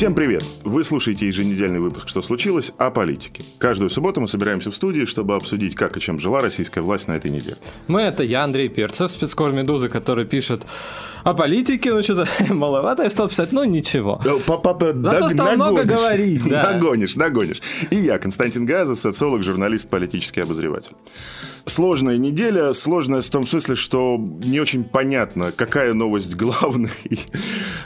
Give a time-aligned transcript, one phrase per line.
[0.00, 0.42] Всем привет!
[0.64, 3.42] Вы слушаете еженедельный выпуск «Что случилось?» о политике.
[3.58, 7.12] Каждую субботу мы собираемся в студии, чтобы обсудить, как и чем жила российская власть на
[7.12, 7.58] этой неделе.
[7.86, 10.64] Мы— это я, Андрей Перцев, спецкор «Медузы», который пишет
[11.22, 14.22] о политике, ну что-то маловато я стал писать, ну ничего.
[14.24, 16.72] Э, Папа, Зато стал много говорить, да.
[16.72, 17.60] Нагонишь, нагонишь.
[17.90, 20.94] И я, Константин Газа, социолог, журналист, политический обозреватель.
[21.66, 26.90] Сложная неделя, сложная в том смысле, что не очень понятно, какая новость главная.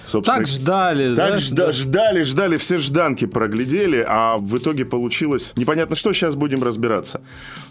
[0.04, 1.72] Собственно, так ждали, так жда- да.
[1.72, 7.20] ждали, ждали, все жданки проглядели, а в итоге получилось непонятно что, сейчас будем разбираться.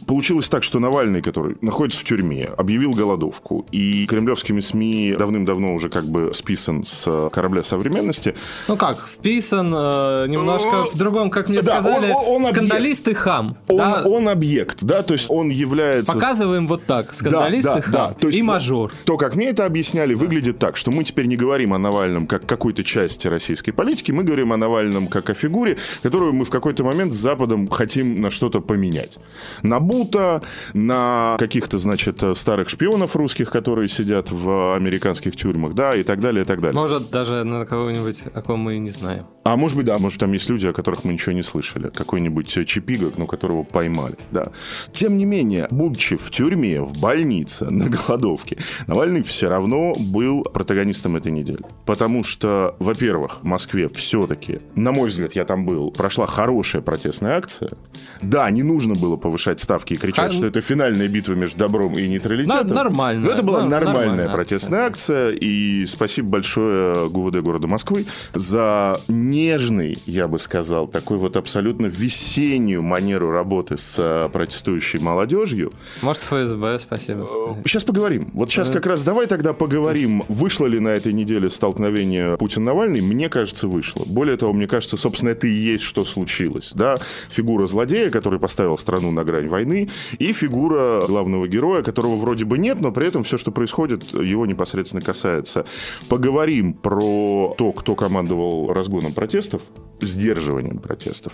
[0.07, 5.89] Получилось так, что Навальный, который находится в тюрьме, объявил голодовку, и кремлевскими СМИ давным-давно уже
[5.89, 8.35] как бы списан с корабля современности.
[8.67, 13.07] Ну как, вписан э, немножко в другом, как мне Да, сказали, он- он- он скандалист
[13.07, 13.57] и хам.
[13.69, 14.03] Он, да?
[14.05, 15.92] он объект, да, то есть он является...
[16.01, 18.13] Показываем вот так, скандалист Да, и да, да.
[18.13, 18.91] То есть и мажор.
[19.05, 22.45] То, как мне это объясняли, выглядит так, что мы теперь не говорим о Навальном как
[22.45, 26.83] какой-то части российской политики, мы говорим о Навальном как о фигуре, которую мы в какой-то
[26.83, 29.17] момент с Западом хотим на что-то поменять.
[29.61, 30.41] На Бута,
[30.73, 36.43] на каких-то, значит, старых шпионов русских, которые сидят в американских тюрьмах, да, и так далее,
[36.43, 36.79] и так далее.
[36.79, 39.25] Может, даже на кого-нибудь, о ком мы и не знаем.
[39.43, 41.89] А может быть, да, может, там есть люди, о которых мы ничего не слышали.
[41.89, 44.51] Какой-нибудь э, Чипига, ну, которого поймали, да.
[44.93, 51.15] Тем не менее, будучи в тюрьме, в больнице, на голодовке, Навальный все равно был протагонистом
[51.17, 51.59] этой недели.
[51.85, 57.37] Потому что, во-первых, в Москве все-таки, на мой взгляд, я там был, прошла хорошая протестная
[57.37, 57.71] акция.
[58.21, 61.93] Да, не нужно было повышать ставки и кричать, Ха- что это финальная битва между добром
[61.97, 62.67] и нейтралитетом.
[62.67, 63.25] На- нормально.
[63.25, 65.31] Но это была Ну, нормальная нормальная протестная акция.
[65.31, 72.81] И спасибо большое ГУВД города Москвы за нежный, я бы сказал, такой вот абсолютно весеннюю
[72.81, 75.72] манеру работы с э, протестующей молодежью.
[76.01, 77.27] Может, ФСБ, спасибо.
[77.65, 78.29] Сейчас поговорим.
[78.33, 83.01] Вот сейчас как раз давай тогда поговорим, вышло ли на этой неделе столкновение Путин-Навальный.
[83.01, 84.03] Мне кажется, вышло.
[84.05, 86.71] Более того, мне кажется, собственно, это и есть, что случилось.
[86.73, 86.97] Да?
[87.29, 89.89] Фигура злодея, который поставил страну на грань войны,
[90.19, 94.45] и фигура главного героя, которого вроде бы нет, но при этом все, что происходит, его
[94.45, 95.65] непосредственно касается.
[96.09, 99.61] Поговорим про то, кто командовал разгоном протестов,
[100.01, 101.33] сдерживанием протестов.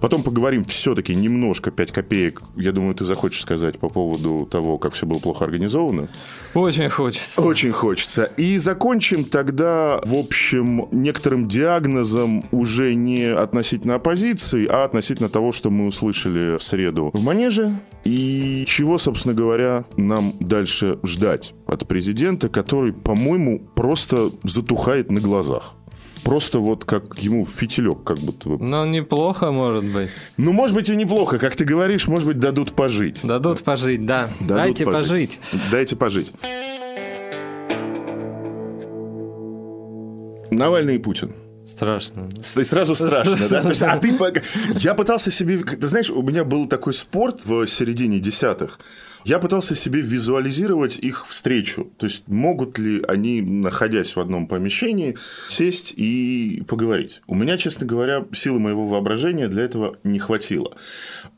[0.00, 4.92] Потом поговорим все-таки немножко, 5 копеек, я думаю, ты захочешь сказать по поводу того, как
[4.94, 6.08] все было плохо организовано.
[6.54, 7.40] Очень хочется.
[7.40, 8.24] Очень хочется.
[8.36, 15.70] И закончим тогда, в общем, некоторым диагнозом уже не относительно оппозиции, а относительно того, что
[15.70, 17.80] мы услышали в среду в Манеже.
[18.04, 25.74] И чего, собственно говоря, нам дальше ждать от президента, который, по-моему, просто затухает на глазах.
[26.26, 28.58] Просто вот как ему фитилек как будто бы.
[28.58, 30.10] Ну, неплохо, может быть.
[30.36, 31.38] Ну, может быть, и неплохо.
[31.38, 33.20] Как ты говоришь, может быть, дадут пожить.
[33.22, 34.28] Дадут пожить, да.
[34.40, 35.38] Дадут Дайте пожить.
[35.70, 36.32] Дайте пожить.
[40.50, 41.32] Навальный и Путин.
[41.64, 42.28] Страшно.
[42.56, 43.62] И сразу страшно, да?
[43.62, 44.18] То есть, а ты...
[44.80, 45.58] Я пытался себе...
[45.58, 48.80] Ты знаешь, у меня был такой спорт в середине десятых.
[49.26, 51.90] Я пытался себе визуализировать их встречу.
[51.96, 55.16] То есть, могут ли они, находясь в одном помещении,
[55.48, 57.22] сесть и поговорить.
[57.26, 60.76] У меня, честно говоря, силы моего воображения для этого не хватило.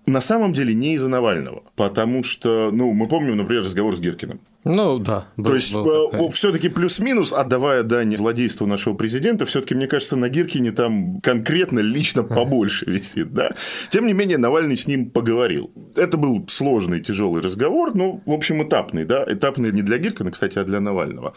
[0.05, 1.63] На самом деле, не из-за Навального.
[1.77, 4.41] Потому что, ну, мы помним, например, разговор с Гиркиным.
[4.65, 5.29] Ну, да.
[5.37, 6.29] был- То есть, был такой.
[6.31, 12.23] все-таки плюс-минус, отдавая дань злодейству нашего президента, все-таки, мне кажется, на Гиркине там конкретно лично
[12.25, 13.53] побольше висит, да.
[13.91, 15.71] Тем не менее, Навальный с ним поговорил.
[15.95, 19.25] Это был сложный, тяжелый разговор, ну, в общем, этапный, да.
[19.27, 21.35] Этапный не для Гиркина, кстати, а для Навального.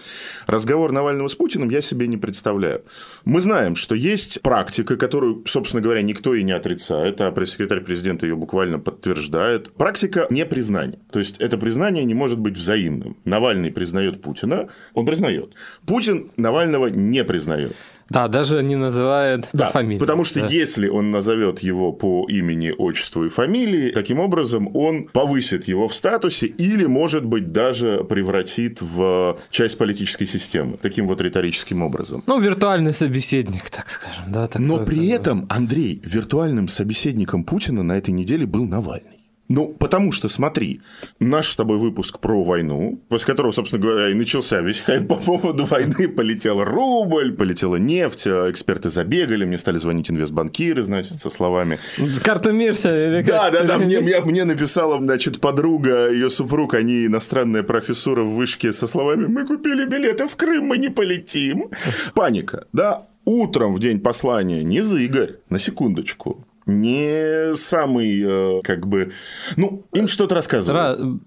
[0.47, 2.83] Разговор Навального с Путиным я себе не представляю.
[3.23, 8.25] Мы знаем, что есть практика, которую, собственно говоря, никто и не отрицает, а пресс-секретарь президента
[8.25, 9.71] ее буквально подтверждает.
[9.73, 10.99] Практика непризнания.
[11.11, 13.10] То есть, это признание не может быть взаимным.
[13.25, 15.53] Навальный признает Путина, он признает.
[15.85, 17.75] Путин Навального не признает.
[18.09, 19.97] Да, даже не называет по Да, фамилии.
[19.97, 20.47] потому что Да.
[20.47, 25.93] если он назовет его по имени, отчеству и фамилии, таким образом он повысит его в
[25.93, 30.77] статусе или, может быть, даже превратит в часть политической системы.
[30.81, 32.21] Таким вот риторическим образом.
[32.27, 34.23] Ну, виртуальный собеседник, так скажем.
[34.27, 39.20] Да, такой, Но при этом, Андрей, виртуальным собеседником Путина на этой неделе был Навальный.
[39.53, 40.79] Ну, потому что, смотри,
[41.19, 45.15] наш с тобой выпуск про войну, после которого, собственно говоря, и начался весь хайп по
[45.15, 51.79] поводу войны, полетел рубль, полетела нефть, эксперты забегали, мне стали звонить инвестбанкиры, значит, со словами...
[52.23, 53.23] Карта Мирса.
[53.27, 58.33] Да, да, да, мне, мне, мне написала, значит, подруга, ее супруг, они иностранная профессура в
[58.33, 61.71] вышке со словами «Мы купили билеты в Крым, мы не полетим».
[62.15, 66.45] Паника, да, утром в день послания не за Игорь, на секундочку,
[66.79, 69.11] не самый, э, как бы,
[69.57, 71.21] ну, им что-то рассказывают.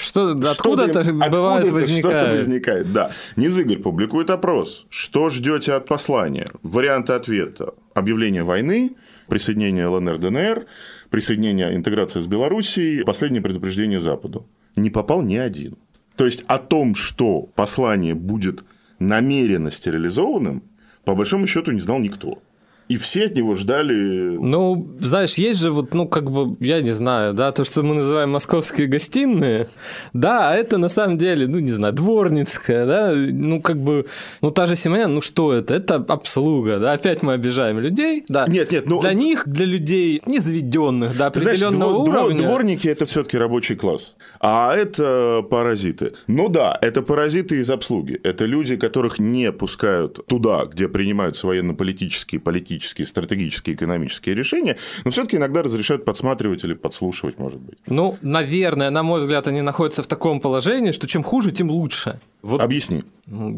[0.00, 2.16] Что, откуда-то откуда бывает возникает.
[2.16, 3.10] Что-то возникает, да.
[3.34, 4.86] Низыгорь публикует опрос.
[4.90, 6.48] Что ждете от послания?
[6.62, 7.74] Варианты ответа.
[7.94, 8.92] Объявление войны,
[9.28, 10.66] присоединение ЛНР, ДНР,
[11.10, 14.46] присоединение, интеграция с Белоруссией, последнее предупреждение Западу.
[14.76, 15.76] Не попал ни один.
[16.16, 18.64] То есть о том, что послание будет
[18.98, 20.62] намеренно стерилизованным,
[21.04, 22.42] по большому счету не знал никто.
[22.88, 24.38] И все от него ждали...
[24.38, 27.96] Ну, знаешь, есть же вот, ну, как бы, я не знаю, да, то, что мы
[27.96, 29.68] называем московские гостиные,
[30.12, 34.06] да, а это на самом деле, ну, не знаю, дворницкая, да, ну, как бы,
[34.40, 35.74] ну, та же Симонян, ну, что это?
[35.74, 38.46] Это обслуга, да, опять мы обижаем людей, да.
[38.46, 39.00] Нет, нет, ну...
[39.00, 42.46] Для них, для людей незаведенных, да, определенного знаешь, уровня.
[42.46, 46.12] Дворники– это все таки рабочий класс, а это паразиты.
[46.28, 52.40] Ну, да, это паразиты из обслуги, это люди, которых не пускают туда, где принимаются военно-политические,
[52.40, 57.78] политические политические, стратегические, экономические решения, но все-таки иногда разрешают подсматривать или подслушивать, может быть.
[57.86, 62.20] Ну, наверное, на мой взгляд, они находятся в таком положении, что чем хуже, тем лучше.
[62.42, 62.60] Вот.
[62.60, 63.04] Объясни.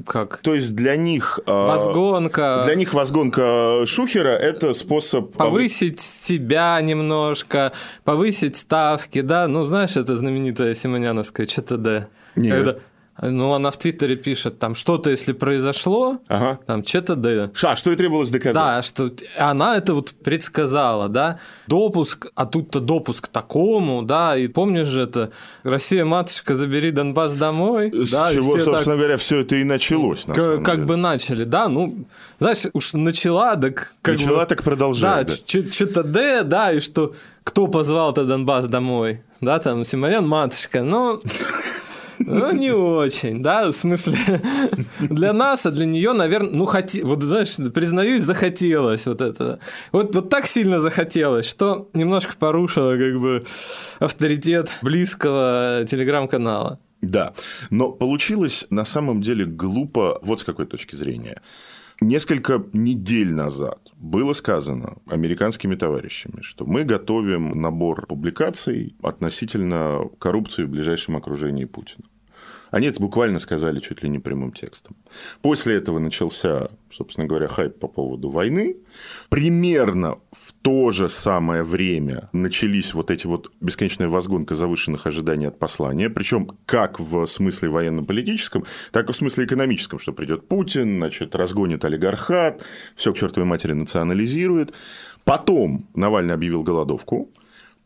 [0.07, 0.39] Как?
[0.39, 1.41] То есть для них...
[1.47, 2.63] А, возгонка.
[2.65, 5.33] Для них возгонка Шухера– это способ...
[5.35, 7.73] Повысить себя немножко,
[8.05, 9.49] повысить ставки, да?
[9.49, 12.09] Ну, знаешь, это знаменитая Симоняновская ЧТД.
[12.37, 12.57] Нет.
[12.57, 12.77] Когда
[13.21, 16.61] ну, она в Твиттере пишет, там, что-то, если произошло, ага.
[16.67, 17.51] там, что-то да.
[17.55, 18.55] Ша, что и требовалось доказать.
[18.55, 24.47] Да, что она это вот предсказала, да, допуск, а тут-то допуск к такому, да, и
[24.47, 25.33] помнишь же это,
[25.65, 27.91] Россия, матушка, забери Донбасс домой.
[27.93, 31.45] С да, чего, собственно так, говоря, все это и началось, на Как, как бы начали,
[31.45, 32.07] да, ну,
[32.39, 33.95] знаешь, уж начала, так...
[34.01, 35.27] Как начала, бы, так продолжает.
[35.27, 35.73] Да, да.
[35.73, 41.21] что-то Д, да, и что, кто позвал-то Донбасс домой, да, там, Симонян, матушка, но...
[42.19, 44.43] Ну, не очень, да, в смысле,
[45.01, 47.03] для нас, а для нее, наверное, ну, хоти...
[47.03, 49.61] вот, знаешь, признаюсь, захотелось вот это.
[49.93, 53.45] Вот, вот так сильно захотелось, что немножко порушило, как бы,
[53.99, 56.79] авторитет близкого телеграм-канала.
[57.01, 57.33] Да,
[57.71, 61.41] но получилось на самом деле глупо вот с какой точки зрения.
[62.01, 70.71] Несколько недель назад было сказано американскими товарищами, что мы готовим набор публикаций относительно коррупции в
[70.71, 72.05] ближайшем окружении Путина.
[72.71, 74.97] Они это буквально сказали чуть ли не прямым текстом.
[75.43, 78.77] После этого начался, собственно говоря, хайп по поводу войны.
[79.29, 85.59] Примерно в то же самое время начались вот эти вот бесконечная возгонка завышенных ожиданий от
[85.59, 91.35] послания, причем как в смысле военно-политическом, так и в смысле экономическом, что придет Путин, значит,
[91.35, 92.63] разгонит олигархат,
[92.95, 94.73] все к чертовой матери национализирует.
[95.25, 97.31] Потом Навальный объявил голодовку,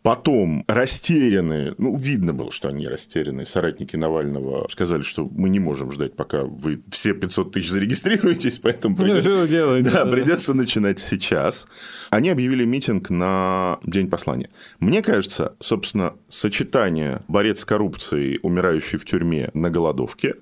[0.03, 5.93] Потом растерянные, ну, видно было, что они растерянные, соратники Навального сказали, что мы не можем
[5.93, 10.99] ждать, пока вы все 500 тысяч зарегистрируетесь, поэтому ну, придется, делаете, да, да, придется начинать
[10.99, 11.69] сейчас.
[12.11, 14.51] Они объявили митинг на День послания.
[14.81, 20.35] Мне кажется, собственно, сочетание борец с коррупцией, умирающий в тюрьме на голодовке,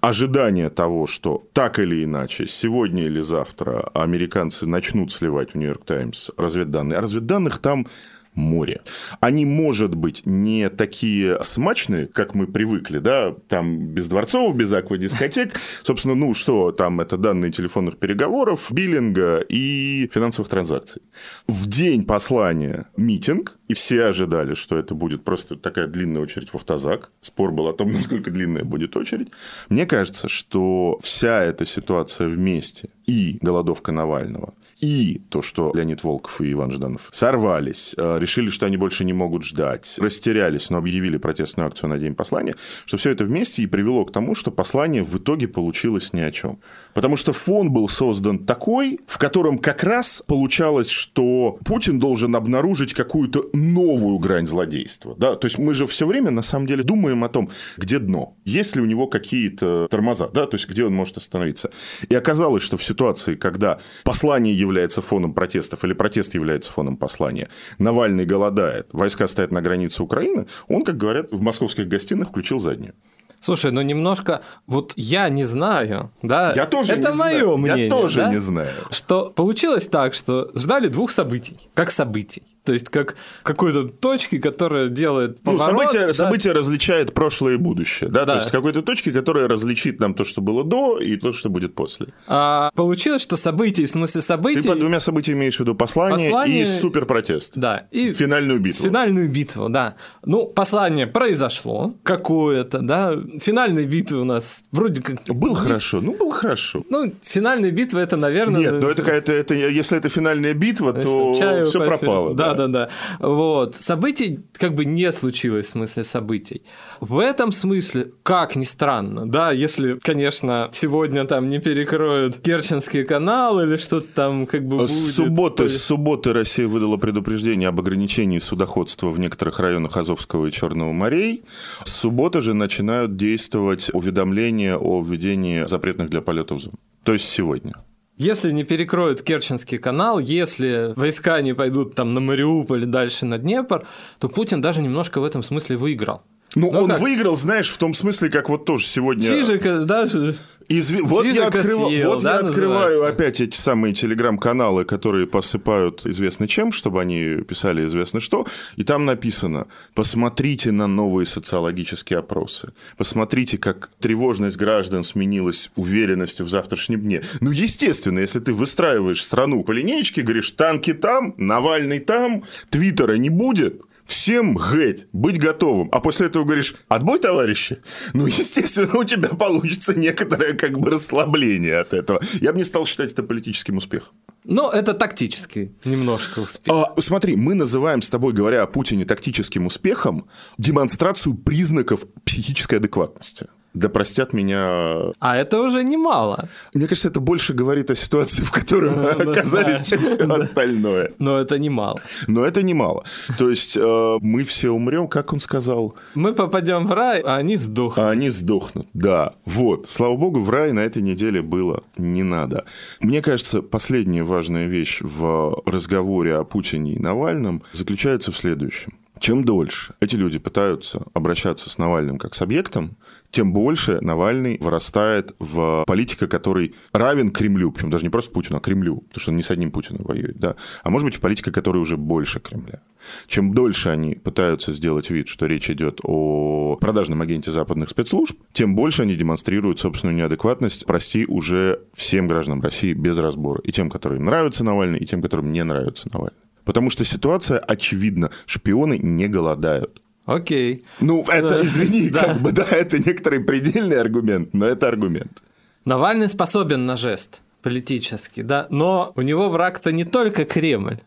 [0.00, 6.30] ожидание того, что так или иначе, сегодня или завтра американцы начнут сливать в Нью-Йорк Таймс
[6.38, 6.98] разведданные.
[6.98, 7.86] А разведданных там
[8.34, 8.80] море.
[9.20, 15.60] Они, может быть, не такие смачные, как мы привыкли, да, там без дворцов, без аквадискотек.
[15.82, 21.02] Собственно, ну что, там это данные телефонных переговоров, биллинга и финансовых транзакций.
[21.46, 26.54] В день послания митинг, и все ожидали, что это будет просто такая длинная очередь в
[26.54, 27.10] автозак.
[27.20, 29.28] Спор был о том, насколько длинная будет очередь.
[29.68, 36.40] Мне кажется, что вся эта ситуация вместе и голодовка Навального, и то, что Леонид Волков
[36.40, 41.18] и Иван Жданов сорвались, э, решили, что они больше не могут ждать, растерялись, но объявили
[41.18, 45.04] протестную акцию на День послания, что все это вместе и привело к тому, что послание
[45.04, 46.58] в итоге получилось ни о чем.
[46.94, 52.92] Потому что фон был создан такой, в котором как раз получалось, что Путин должен обнаружить
[52.92, 55.14] какую-то новую грань злодейства.
[55.16, 55.36] Да?
[55.36, 58.74] То есть мы же все время на самом деле думаем о том, где дно, есть
[58.74, 60.46] ли у него какие-то тормоза, да?
[60.46, 61.70] то есть где он может остановиться.
[62.08, 67.48] И оказалось, что в ситуации, когда послание является фоном протестов или протест является фоном послания,
[67.78, 72.94] Навальный голодает, войска стоят на границе Украины, он, как говорят, в московских гостиных включил заднюю.
[73.40, 76.52] Слушай, ну немножко, вот я не знаю, да?
[76.54, 77.56] Я тоже Это не мое знаю.
[77.56, 77.84] мнение.
[77.86, 78.30] Я тоже да?
[78.30, 78.70] не знаю.
[78.90, 82.44] Что получилось так, что ждали двух событий, как событий.
[82.64, 85.80] То есть как какой-то точки, которая делает Ну, поворот.
[85.82, 86.12] событие, да.
[86.12, 88.24] событие различает прошлое и будущее, да?
[88.24, 88.34] Да.
[88.34, 91.74] То есть какой-то точки, которая различит нам то, что было до, и то, что будет
[91.74, 92.06] после.
[92.26, 94.62] А получилось, что события, в смысле событий...
[94.62, 97.52] Ты под двумя событиями имеешь в виду послание, Послание- и суперпротест.
[97.56, 98.84] Да, и Финальную битву.
[98.84, 99.96] Финальную битву, да.
[100.24, 103.16] Ну, послание произошло какое-то, да.
[103.40, 105.22] Финальной битвы у нас вроде как...
[105.28, 106.84] Был хорошо, ну был хорошо.
[106.90, 108.60] Ну, финальная битва это, наверное...
[108.60, 111.98] Нет, но это, это, это, если это финальная битва, то Чаю все попить.
[112.00, 112.34] пропало.
[112.34, 112.88] Да, да, да.
[113.18, 113.76] Вот.
[113.76, 116.62] Событий как бы не случилось в смысле событий.
[117.00, 123.60] В этом смысле, как ни странно, да, если, конечно, сегодня там не перекроют Керченский канал
[123.60, 124.90] или что-то там как бы будет.
[124.90, 130.52] С субботы, с субботы Россия выдала предупреждение об ограничении судоходства в некоторых районах Азовского и
[130.52, 131.44] Черного морей.
[131.84, 136.74] С субботы же начинают действовать уведомления о введении запретных для полетов зон.
[137.04, 137.74] То есть сегодня.
[138.22, 143.84] Если не перекроют Керченский канал, если войска не пойдут там на Мариуполь дальше на Днепр,
[144.20, 146.22] то Путин даже немножко в этом смысле выиграл.
[146.54, 147.00] Ну, он как?
[147.00, 149.24] выиграл, знаешь, в том смысле, как вот тоже сегодня...
[149.24, 150.36] Чижика даже...
[150.78, 153.08] Изви- Вот, я, открыва- съел, вот да, я открываю называется?
[153.16, 159.04] опять эти самые телеграм-каналы, которые посыпают известно чем, чтобы они писали известно что, и там
[159.04, 167.22] написано «Посмотрите на новые социологические опросы, посмотрите, как тревожность граждан сменилась уверенностью в завтрашнем дне».
[167.40, 173.28] Ну, естественно, если ты выстраиваешь страну по линеечке, говоришь «танки там, Навальный там, Твиттера не
[173.30, 175.88] будет», Всем геть, быть готовым.
[175.92, 177.80] А после этого говоришь, отбой, товарищи.
[178.12, 182.20] Ну, естественно, у тебя получится некоторое как бы расслабление от этого.
[182.40, 184.12] Я бы не стал считать это политическим успехом.
[184.44, 186.74] Ну, это тактический немножко успех.
[186.74, 190.28] А, смотри, мы называем с тобой, говоря о Путине, тактическим успехом
[190.58, 193.46] демонстрацию признаков психической адекватности.
[193.74, 195.12] Да простят меня...
[195.18, 196.48] А это уже немало.
[196.74, 199.96] Мне кажется, это больше говорит о ситуации, в которой мы Ну, оказались, да.
[199.96, 201.12] чем все остальное.
[201.18, 202.00] Но это немало.
[202.26, 203.04] Но это немало.
[203.38, 207.56] То есть э, мы все умрем, как он сказал, Мы попадем в рай, а они
[207.56, 208.04] сдохнут.
[208.06, 208.86] а они сдохнут.
[208.92, 209.88] Да, вот.
[209.88, 212.64] Слава богу, в рай на этой неделе было не надо.
[213.00, 218.92] Мне кажется, последняя важная вещь в разговоре о Путине и Навальном заключается в следующем.
[219.18, 222.96] Чем дольше эти люди пытаются обращаться с Навальным как с объектом,
[223.32, 228.60] тем больше Навальный вырастает в политика, который равен Кремлю, причем даже не просто Путину, а
[228.60, 231.82] Кремлю, потому что он не с одним Путиным воюет, да, а может быть политика, которая
[231.82, 232.80] уже больше Кремля.
[233.26, 238.76] Чем дольше они пытаются сделать вид, что речь идет о продажном агенте западных спецслужб, тем
[238.76, 243.60] больше они демонстрируют собственную неадекватность, прости, уже всем гражданам России без разбора.
[243.64, 246.38] И тем, которым нравится Навальный, и тем, которым не нравится Навальный.
[246.64, 248.30] Потому что ситуация очевидна.
[248.46, 250.00] Шпионы не голодают.
[250.24, 250.82] Окей.
[251.00, 255.42] Ну, это, извини, как бы, да, это некоторый предельный аргумент, но это аргумент.
[255.84, 260.98] Навальный способен на жест политический, да, но у него враг-то не только Кремль,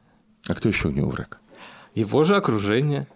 [0.47, 1.39] А кто еще у него враг?
[1.93, 3.07] его же окружение.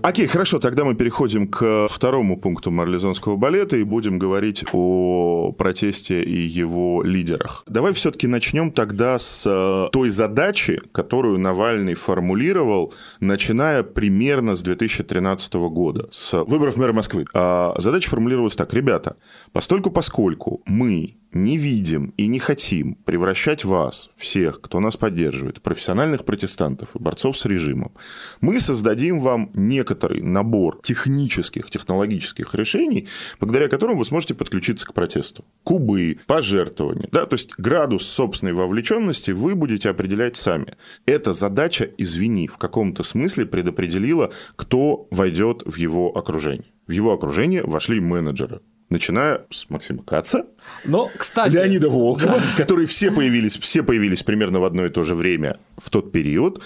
[0.00, 6.22] Окей, хорошо, тогда мы переходим к второму пункту марлезонского балета и будем говорить о протесте
[6.22, 7.64] и его лидерах.
[7.66, 15.54] Давай все-таки начнем тогда с э, той задачи, которую Навальный формулировал, начиная примерно с 2013
[15.54, 17.26] года, с выборов мэра Москвы.
[17.34, 18.72] А задача формулировалась так.
[18.72, 19.16] Ребята,
[19.52, 26.24] постольку поскольку мы не видим и не хотим превращать вас, всех, кто нас поддерживает, профессиональных
[26.24, 27.92] протестантов и борцов с режимом,
[28.40, 33.08] мы создадим вам некоторый набор технических, технологических решений,
[33.40, 35.44] благодаря которым вы сможете подключиться к протесту.
[35.64, 40.74] Кубы, пожертвования, да, то есть градус собственной вовлеченности вы будете определять сами.
[41.06, 46.72] Эта задача, извини, в каком-то смысле предопределила, кто войдет в его окружение.
[46.86, 48.60] В его окружение вошли менеджеры,
[48.92, 50.46] начиная с Максима Каца,
[50.84, 51.52] Но, кстати...
[51.52, 55.90] Леонида Волкова, которые все появились, все появились примерно в одно и то же время в
[55.90, 56.62] тот период.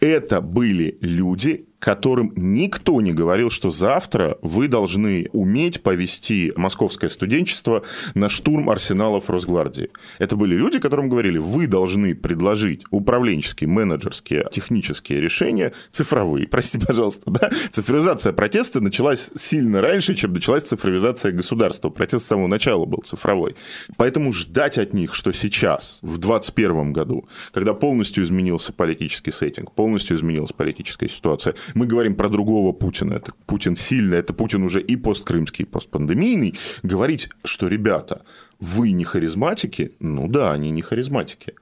[0.00, 7.84] Это были люди, которым никто не говорил, что завтра вы должны уметь повести московское студенчество
[8.14, 9.90] на штурм арсеналов Росгвардии.
[10.18, 17.30] Это были люди, которым говорили, вы должны предложить управленческие, менеджерские, технические решения, цифровые, простите, пожалуйста,
[17.30, 17.50] да?
[17.70, 21.90] Цифровизация протеста началась сильно раньше, чем началась цифровизация государства.
[21.90, 23.56] Протест с самого начала был цифровой.
[23.96, 30.16] Поэтому ждать от них, что сейчас, в 2021 году, когда полностью изменился политический сеттинг, полностью
[30.16, 33.14] изменилась политическая ситуация, мы говорим про другого Путина.
[33.14, 36.54] Это Путин сильный, это Путин уже и посткрымский, и постпандемийный.
[36.82, 38.22] Говорить, что, ребята,
[38.60, 41.54] вы не харизматики, ну да, они не харизматики.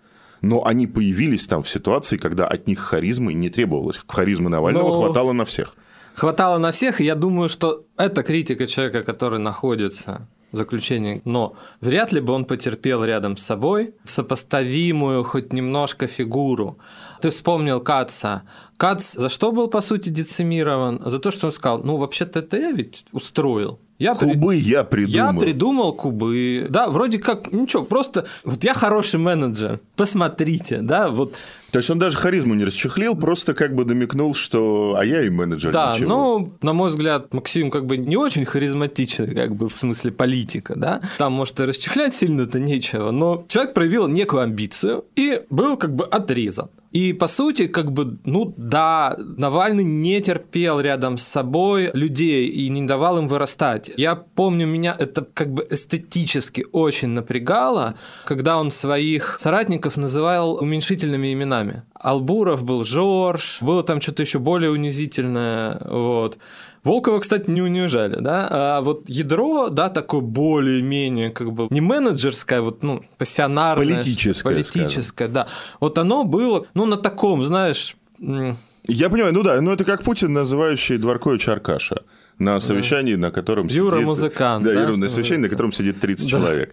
[0.43, 4.01] Но они появились там в ситуации, когда от них харизмы не требовалось.
[4.07, 5.75] Харизмы Навального Но- хватало на всех.
[6.15, 12.13] Хватало на всех, и я думаю, что это критика человека, который находится заключение, но вряд
[12.13, 16.79] ли бы он потерпел рядом с собой сопоставимую хоть немножко фигуру.
[17.21, 18.43] Ты вспомнил Каца.
[18.77, 21.03] Кац за что был, по сути, децимирован?
[21.05, 23.79] За то, что он сказал, ну, вообще-то это я ведь устроил.
[23.99, 24.59] Я кубы при...
[24.59, 25.33] я придумал.
[25.33, 26.67] Я придумал кубы.
[26.69, 29.81] Да, вроде как, ничего, просто вот я хороший менеджер.
[29.97, 31.35] Посмотрите, да, вот.
[31.71, 35.31] То есть он даже харизму не расчехлил, просто как бы намекнул, что а я и
[35.31, 35.73] менеджер.
[35.73, 36.09] Да, ничего.
[36.09, 40.75] ну, на мой взгляд, Максим как бы не очень харизматичный, как бы в смысле политика,
[40.77, 41.01] да.
[41.19, 46.05] Там, может, и расчехлять сильно-то нечего, но человек проявил некую амбицию и был как бы
[46.05, 46.71] отрезан.
[46.97, 52.71] И, по сути, как бы, ну да, Навальный не терпел рядом с собой людей и
[52.71, 53.91] не давал им вырастать.
[53.99, 61.35] Я помню, меня это как бы эстетически очень напрягало, когда он своих соратников называл уменьшительными
[61.35, 61.56] именами.
[61.95, 66.39] Албуров был Жорж, было там что-то еще более унизительное, вот.
[66.85, 72.61] Волкова, кстати, не унижали, да, а вот ядро, да, такое более-менее, как бы, не менеджерское,
[72.61, 73.87] вот, ну, пассионарное.
[73.87, 75.33] Политическое, Политическое, скажем.
[75.33, 75.47] да.
[75.81, 77.97] Вот оно было, ну, на таком, знаешь...
[78.19, 82.03] Я понимаю, ну да, ну это как Путин, называющий Дворковича Аркаша
[82.39, 83.23] на совещании, да.
[83.23, 84.07] на котором Юра сидит...
[84.07, 84.65] музыкант.
[84.65, 86.31] Да, да Юра на совещании, на котором сидит 30 да.
[86.31, 86.73] человек.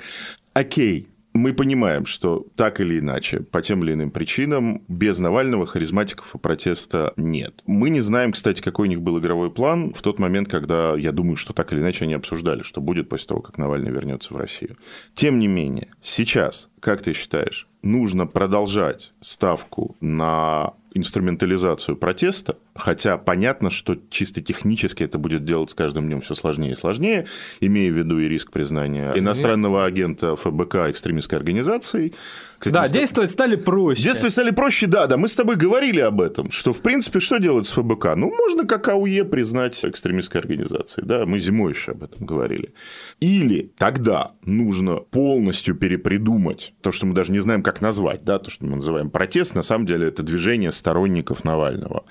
[0.53, 6.35] Окей, мы понимаем, что так или иначе, по тем или иным причинам, без Навального харизматиков
[6.35, 7.61] и протеста нет.
[7.65, 11.11] Мы не знаем, кстати, какой у них был игровой план в тот момент, когда, я
[11.11, 14.37] думаю, что так или иначе они обсуждали, что будет после того, как Навальный вернется в
[14.37, 14.77] Россию.
[15.15, 23.69] Тем не менее, сейчас, как ты считаешь, нужно продолжать ставку на инструментализацию протеста, хотя понятно,
[23.69, 27.27] что чисто технически это будет делать с каждым днем все сложнее и сложнее,
[27.59, 32.13] имея в виду и риск признания иностранного агента ФБК экстремистской организацией.
[32.57, 34.03] Кстати, да, действовать стали проще.
[34.03, 35.17] Действовать стали проще, да, да.
[35.17, 38.15] Мы с тобой говорили об этом, что, в принципе, что делать с ФБК?
[38.15, 42.73] Ну, можно как АУЕ признать экстремистской организацией, да, мы зимой еще об этом говорили.
[43.19, 48.49] Или тогда нужно полностью перепридумать то, что мы даже не знаем, как назвать, да, то,
[48.49, 52.05] что мы называем протест, на самом деле это движение сторонников Навального.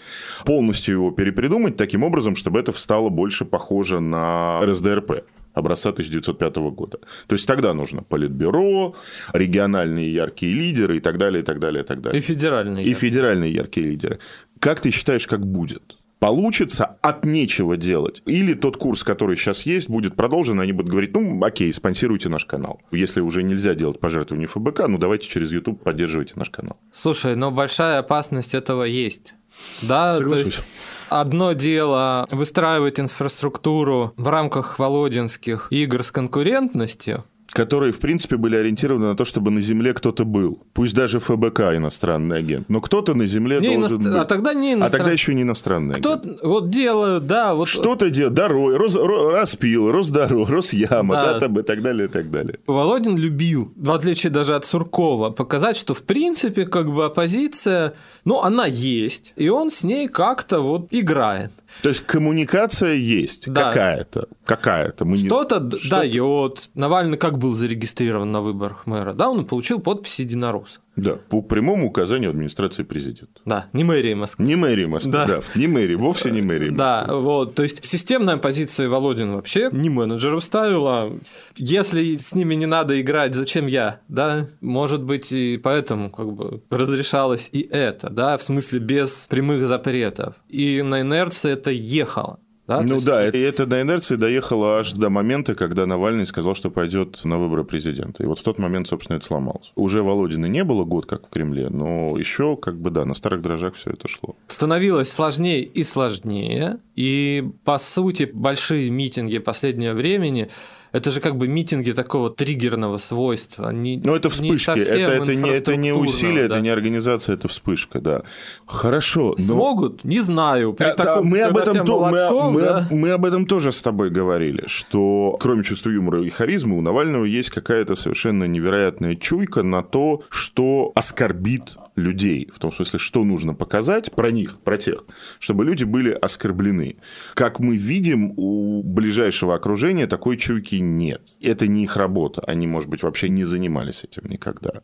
[0.52, 6.99] Полностью его перепридумать таким образом, чтобы это стало больше похоже на РСДРП образца 1905 года.
[7.26, 8.94] То есть тогда нужно политбюро,
[9.32, 12.18] региональные яркие лидеры и так далее, и так далее, и так далее.
[12.18, 12.85] И федеральные.
[12.85, 12.94] И яркие.
[12.94, 14.18] федеральные яркие лидеры.
[14.59, 15.96] Как ты считаешь, как будет?
[16.22, 18.22] Получится от нечего делать.
[18.26, 22.44] Или тот курс, который сейчас есть, будет продолжен, они будут говорить, ну, окей, спонсируйте наш
[22.44, 22.80] канал.
[22.92, 26.78] Если уже нельзя делать пожертвования ФБК, ну, давайте через YouTube поддерживайте наш канал.
[26.92, 29.35] Слушай, но большая опасность этого есть.
[29.82, 30.42] Да, Соглашусь.
[30.42, 30.68] то есть
[31.08, 39.07] одно дело выстраивать инфраструктуру в рамках володинских игр с конкурентностью, которые, в принципе, были ориентированы
[39.07, 40.62] на то, чтобы на Земле кто-то был.
[40.73, 42.69] Пусть даже ФБК иностранный агент.
[42.69, 44.11] Но кто-то на Земле не должен иностр...
[44.11, 44.19] быть.
[44.19, 44.87] А тогда не иностранный.
[44.87, 46.15] А тогда еще не иностранный кто...
[46.15, 46.38] агент.
[46.43, 47.55] Вот делают, да.
[47.55, 47.69] Вот...
[47.69, 48.35] Что-то делают.
[48.35, 48.97] Дорой, Рос...
[48.97, 51.35] Распил, Росдорог, Росяма, да.
[51.35, 52.59] да, там и так далее, и так далее.
[52.67, 58.41] Володин любил, в отличие даже от Суркова, показать, что, в принципе, как бы оппозиция, ну,
[58.41, 61.53] она есть, и он с ней как-то вот играет.
[61.83, 63.65] То есть коммуникация есть да.
[63.65, 65.05] какая-то, какая-то.
[65.05, 65.91] Мы Что-то не...
[65.91, 66.71] дает.
[66.75, 70.78] Навальный как был зарегистрирован на выборах мэра, да, он получил подпись единоросса.
[70.94, 73.40] Да, по прямому указанию администрации президента.
[73.46, 74.44] Да, не мэрии Москвы.
[74.44, 75.26] Не мэрии Москвы, да.
[75.26, 76.78] да, не мэрии, вовсе не мэрии Москвы.
[76.78, 81.12] Да, вот, то есть системная позиция Володин вообще не менеджеров ставила.
[81.57, 84.48] Если с ними не надо играть, зачем я, да?
[84.61, 90.35] Может быть, и поэтому как бы разрешалось и это, да, в смысле без прямых запретов.
[90.48, 92.38] И на инерции это ехало.
[92.66, 92.81] Да?
[92.81, 93.07] Ну есть...
[93.07, 97.38] да, и это на инерции доехало аж до момента, когда Навальный сказал, что пойдет на
[97.38, 98.22] выборы президента.
[98.22, 99.72] И вот в тот момент, собственно, это сломалось.
[99.75, 103.42] Уже Володина не было год, как в Кремле, но еще, как бы, да, на старых
[103.42, 104.37] дрожжах все это шло.
[104.48, 106.79] Становилось сложнее и сложнее.
[106.94, 110.48] И, по сути, большие митинги последнего времени
[110.92, 113.70] это же как бы митинги такого триггерного свойства.
[113.70, 114.70] Не, ну, это вспышки.
[114.70, 116.57] Не это, это, не, это не усилие, да.
[116.57, 118.22] это не организация, это вспышка, да.
[118.66, 119.35] Хорошо.
[119.38, 119.44] Но...
[119.44, 120.05] Смогут?
[120.05, 120.74] Не знаю.
[120.74, 122.88] При это, таком, мы, об этом то, молотком, мы, да?
[122.90, 126.83] мы, мы об этом тоже с тобой говорили, что кроме чувства юмора и харизмы, у
[126.83, 133.24] Навального есть какая-то совершенно невероятная чуйка на то, что оскорбит людей, в том смысле, что
[133.24, 135.05] нужно показать про них, про тех,
[135.38, 136.96] чтобы люди были оскорблены.
[137.35, 141.22] Как мы видим, у ближайшего окружения такой чуйки нет.
[141.40, 144.83] Это не их работа, они, может быть, вообще не занимались этим никогда.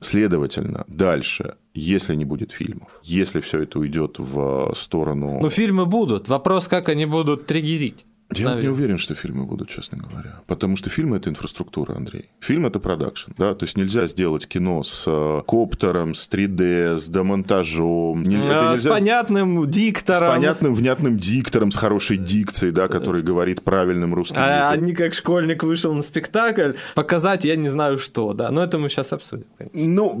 [0.00, 5.38] Следовательно, дальше, если не будет фильмов, если все это уйдет в сторону...
[5.40, 6.28] Ну, фильмы будут.
[6.28, 8.06] Вопрос, как они будут триггерить.
[8.34, 10.40] Я вот не уверен, что фильмы будут, честно говоря.
[10.46, 12.28] Потому что фильмы– это инфраструктура, Андрей.
[12.40, 13.54] Фильм– это продакшн, да?
[13.54, 18.24] То есть нельзя сделать кино с э, коптером, с 3D, с демонтажом.
[18.24, 18.90] Не, а, нельзя...
[18.90, 20.28] С понятным диктором.
[20.28, 24.86] С понятным, внятным диктором, с хорошей дикцией, да, который говорит правильным русским а, языком.
[24.86, 28.50] Не как школьник вышел на спектакль, показать я не знаю что, да.
[28.50, 29.46] Но это мы сейчас обсудим.
[29.72, 30.20] Ну,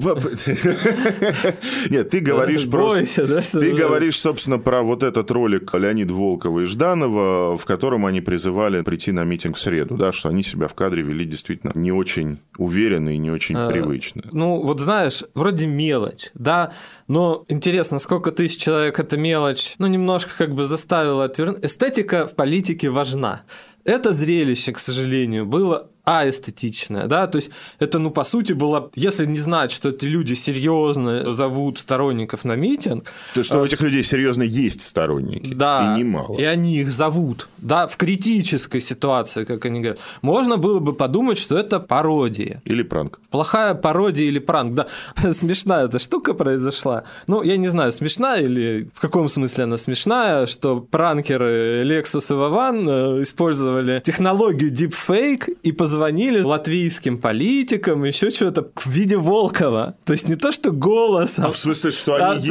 [1.90, 3.26] нет, ты говоришь просто...
[3.58, 8.82] Ты говоришь, собственно, про вот этот ролик Леонида Волкова и Жданова, в котором они призывали
[8.82, 12.38] прийти на митинг в среду, да, что они себя в кадре вели действительно не очень
[12.58, 14.24] уверенно и не очень а, привычно.
[14.32, 16.72] Ну, вот знаешь, вроде мелочь, да,
[17.08, 21.64] но интересно, сколько тысяч человек эта мелочь, ну, немножко как бы заставила отвернуть.
[21.64, 23.42] Эстетика в политике важна.
[23.84, 29.26] Это зрелище, к сожалению, было аэстетичная, да, то есть это, ну, по сути, было, если
[29.26, 33.12] не знать, что эти люди серьезно зовут сторонников на митинг...
[33.34, 36.38] То, что у а этих людей серьезно есть сторонники, да, и немало.
[36.38, 41.38] и они их зовут, да, в критической ситуации, как они говорят, можно было бы подумать,
[41.38, 42.62] что это пародия.
[42.64, 43.18] Или пранк.
[43.30, 44.86] Плохая пародия или пранк, да.
[45.32, 47.02] Смешная эта штука произошла.
[47.26, 52.34] Ну, я не знаю, смешная или в каком смысле она смешная, что пранкеры Lexus и
[52.34, 59.96] Vavан э, использовали технологию deepfake и позвонили позвонили латвийским политикам, еще что-то в виде Волкова.
[60.04, 62.50] То есть не то, что голос, а, а в смысле, что а, они...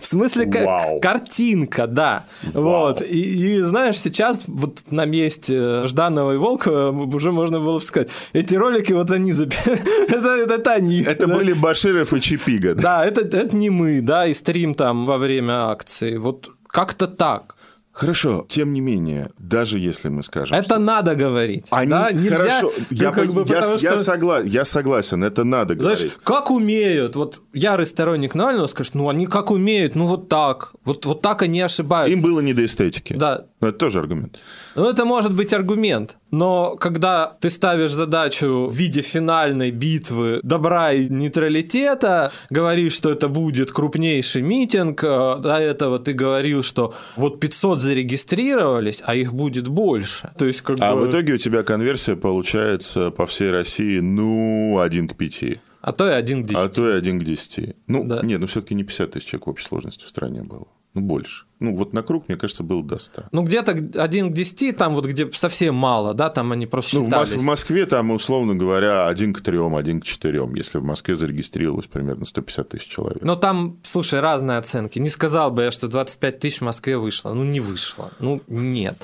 [0.00, 2.26] В смысле, как картинка, да.
[2.52, 2.88] Вау.
[2.88, 3.02] Вот.
[3.02, 8.08] И, и знаешь, сейчас вот на месте Жданова и Волкова уже можно было бы сказать,
[8.32, 11.02] эти ролики вот они это, это, это они.
[11.02, 11.34] Это да?
[11.34, 12.74] были Баширов и Чипига.
[12.74, 16.18] Да, да это, это не мы, да, и стрим там во время акции.
[16.18, 17.55] Вот как-то так.
[17.96, 20.54] Хорошо, тем не менее, даже если мы скажем...
[20.54, 20.78] Это что...
[20.78, 21.64] надо говорить.
[21.70, 21.88] Они...
[21.88, 22.12] Да?
[22.12, 22.36] Нельзя...
[22.36, 23.96] Хорошо, я, как бы, я, я, что...
[24.04, 24.40] согла...
[24.40, 26.18] я согласен, это надо Знаешь, говорить.
[26.22, 31.06] как умеют, вот ярый сторонник Навального скажет, ну они как умеют, ну вот так, вот,
[31.06, 32.14] вот так они ошибаются.
[32.14, 33.14] Им было не до эстетики.
[33.14, 33.46] Да.
[33.62, 34.38] Но это тоже аргумент.
[34.74, 40.92] Ну это может быть аргумент, но когда ты ставишь задачу в виде финальной битвы добра
[40.92, 47.40] и нейтралитета, говоришь, что это будет крупнейший митинг, э, до этого ты говорил, что вот
[47.40, 50.32] 500 зарегистрировались, а их будет больше.
[50.36, 51.06] То есть, как а бы...
[51.06, 55.44] в итоге у тебя конверсия получается по всей России, ну, 1 к 5.
[55.80, 56.56] А то и 1 к 10.
[56.58, 57.76] А то и 1 к 10.
[57.86, 58.20] Ну, да.
[58.22, 60.66] нет, ну все-таки не 50 тысяч человек в общей сложности в стране было.
[60.94, 61.44] Ну, больше.
[61.58, 63.24] Ну, вот на круг, мне кажется, было до 100.
[63.32, 67.04] Ну, где-то 1 к 10, там вот где совсем мало, да, там они просто ну,
[67.04, 71.86] в, Москве там, условно говоря, 1 к 3, 1 к 4, если в Москве зарегистрировалось
[71.86, 73.22] примерно 150 тысяч человек.
[73.22, 74.98] Но там, слушай, разные оценки.
[74.98, 77.32] Не сказал бы я, что 25 тысяч в Москве вышло.
[77.32, 78.10] Ну, не вышло.
[78.18, 78.96] Ну, нет.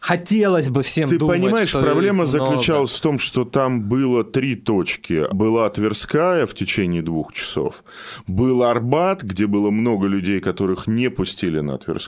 [0.00, 4.56] Хотелось бы всем Ты думать, понимаешь, что проблема заключалась в том, что там было три
[4.56, 5.32] точки.
[5.32, 7.84] Была Тверская в течение двух часов,
[8.26, 11.99] был Арбат, где было много людей, которых не пустили на Тверскую,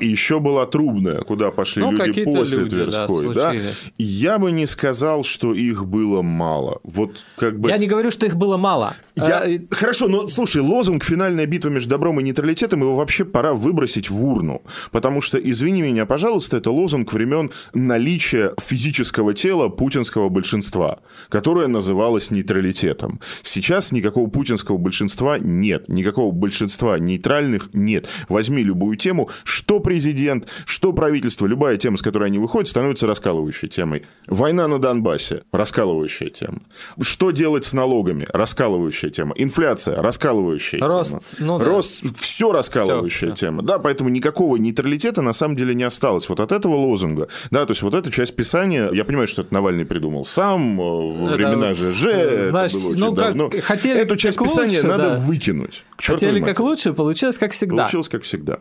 [0.00, 3.34] и еще была Трубная, куда пошли ну, люди после люди, Тверской.
[3.34, 3.58] Да, да?
[3.98, 6.80] Я бы не сказал, что их было мало.
[6.84, 7.68] Вот как бы...
[7.68, 8.96] Я не говорю, что их было мало.
[9.16, 9.38] Я...
[9.38, 9.58] А...
[9.70, 14.24] Хорошо, но слушай, лозунг «Финальная битва между добром и нейтралитетом» его вообще пора выбросить в
[14.24, 14.62] урну.
[14.90, 20.98] Потому что, извини меня, пожалуйста, это лозунг времен наличия физического тела путинского большинства,
[21.28, 23.20] которое называлось нейтралитетом.
[23.42, 25.88] Сейчас никакого путинского большинства нет.
[25.88, 28.06] Никакого большинства нейтральных нет.
[28.28, 33.68] Возьми любую тему, что президент, что правительство, любая тема, с которой они выходят, становится раскалывающей
[33.68, 34.04] темой.
[34.26, 36.58] Война на Донбассе– раскалывающая тема.
[37.00, 39.32] Что делать с налогами– раскалывающая тема.
[39.36, 41.46] Инфляция– раскалывающая Рост, тема.
[41.46, 41.64] Ну, да.
[41.66, 43.62] Рост– все раскалывающая все, тема.
[43.62, 46.28] Да, поэтому никакого нейтралитета на самом деле не осталось.
[46.28, 49.54] Вот от этого лозунга, да, то есть вот эту часть писания, я понимаю, что это
[49.54, 53.50] Навальный придумал сам, э, во времена ЖЖ, значит, это было ну, как, давно.
[53.62, 55.14] Хотели Эту часть как писания лучше, надо да.
[55.14, 55.84] выкинуть.
[55.96, 57.84] Хотели как лучше, получилось как всегда.
[57.84, 58.58] Получилось как всегда.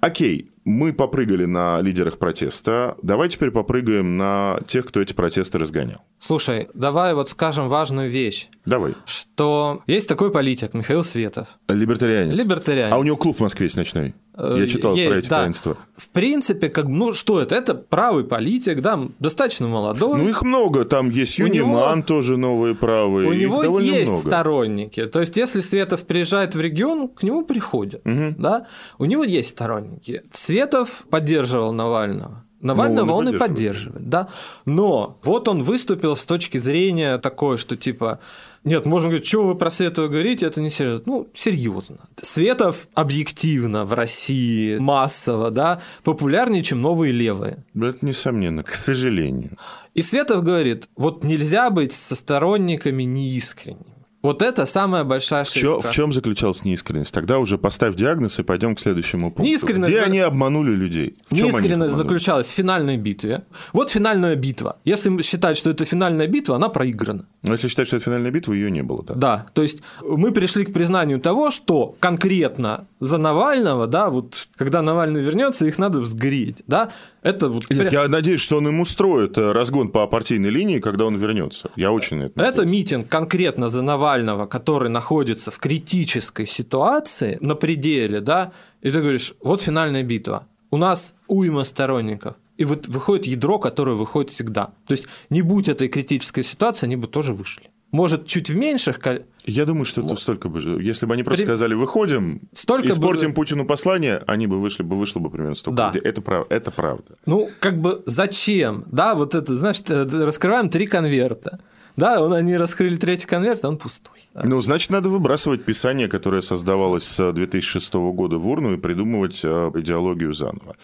[0.00, 2.96] Окей, мы попрыгали на лидерах протеста.
[3.02, 6.02] Давай теперь попрыгаем на тех, кто эти протесты разгонял.
[6.18, 8.48] Слушай, давай вот скажем важную вещь.
[8.70, 8.94] Давай.
[9.04, 11.48] Что есть такой политик Михаил Светов.
[11.68, 12.32] Либертарианец.
[12.32, 12.94] Либертарианец.
[12.94, 14.14] А у него клуб в Москве есть ночной.
[14.38, 15.40] Я читал есть, про эти да.
[15.40, 15.76] таинства.
[15.96, 17.56] В принципе, как ну что это?
[17.56, 20.18] Это правый политик, да, достаточно молодой.
[20.18, 23.28] Ну их много, там есть Юниман него, тоже новые правые.
[23.28, 24.28] У него есть много.
[24.28, 25.04] сторонники.
[25.06, 28.36] То есть, если Светов приезжает в регион, к нему приходят, угу.
[28.38, 28.68] да.
[28.98, 30.22] У него есть сторонники.
[30.32, 32.44] Светов поддерживал Навального.
[32.60, 34.28] Навального ну, он, он и поддерживает, да.
[34.66, 38.20] Но вот он выступил с точки зрения такой, что типа
[38.62, 41.02] нет, можно говорить, что вы про Светова говорите, это не серьезно.
[41.06, 41.96] Ну, серьезно.
[42.20, 47.64] Светов объективно в России массово, да, популярнее, чем новые левые.
[47.74, 49.56] Это несомненно, к сожалению.
[49.94, 53.99] И Светов говорит, вот нельзя быть со сторонниками неискренними.
[54.22, 55.90] Вот это самая большая В, чё- ошибка.
[55.90, 57.12] в чем заключалась неискренность?
[57.12, 59.42] Тогда уже поставь диагноз и пойдем к следующему пункту.
[59.50, 61.16] Неискренность Где они обманули людей?
[61.28, 63.44] В их Неискренность заключалась в финальной битве.
[63.72, 64.76] Вот финальная битва.
[64.84, 67.26] Если считать, что это финальная битва, она проиграна.
[67.42, 69.14] Но если считать, что это финальная битва, ее не было, да?
[69.14, 74.82] Да, то есть мы пришли к признанию того, что конкретно за Навального, да, вот когда
[74.82, 76.90] Навальный вернется, их надо взгреть, да,
[77.22, 81.06] это вот Нет, Я надеюсь, что он им устроит э, разгон по партийной линии, когда
[81.06, 81.70] он вернется.
[81.76, 87.54] Я очень на это Это митинг конкретно за Навального, который находится в критической ситуации, на
[87.54, 93.26] пределе, да, и ты говоришь, вот финальная битва, у нас уйма сторонников, и вот выходит
[93.26, 94.72] ядро, которое выходит всегда.
[94.86, 97.70] То есть не будь этой критической ситуации, они бы тоже вышли.
[97.92, 99.00] Может, чуть в меньших
[99.46, 100.60] Я думаю, что это столько бы...
[100.82, 104.82] Если бы они просто При- сказали, выходим, Столько бы- испортим Путину послание, они бы вышли
[104.84, 105.86] бы, вышло бы примерно столько Да.
[105.88, 106.02] людей.
[106.04, 106.46] Это, прав...
[106.50, 107.16] это правда.
[107.26, 108.84] Ну, как бы зачем?
[108.86, 111.58] Да, вот это, знаешь, т- раскрываем три конверта.
[111.96, 114.16] Да, он, они раскрыли третий конверт, а он пустой.
[114.34, 119.70] Ну, значит, надо выбрасывать писание, которое создавалось с 2006 года в урну, и придумывать э,
[119.74, 120.76] идеологию заново.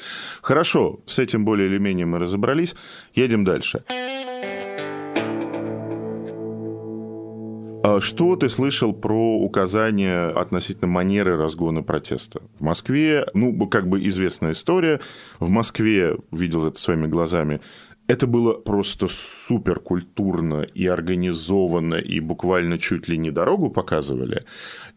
[0.42, 2.74] Хорошо, с этим более или менее мы разобрались.
[3.14, 3.84] Едем дальше.
[3.88, 4.15] А
[8.00, 12.42] Что ты слышал про указания относительно манеры разгона протеста?
[12.58, 15.00] В Москве, ну, как бы известная история,
[15.40, 17.60] в Москве, видел это своими глазами,
[18.08, 24.44] это было просто супер культурно и организованно, и буквально чуть ли не дорогу показывали.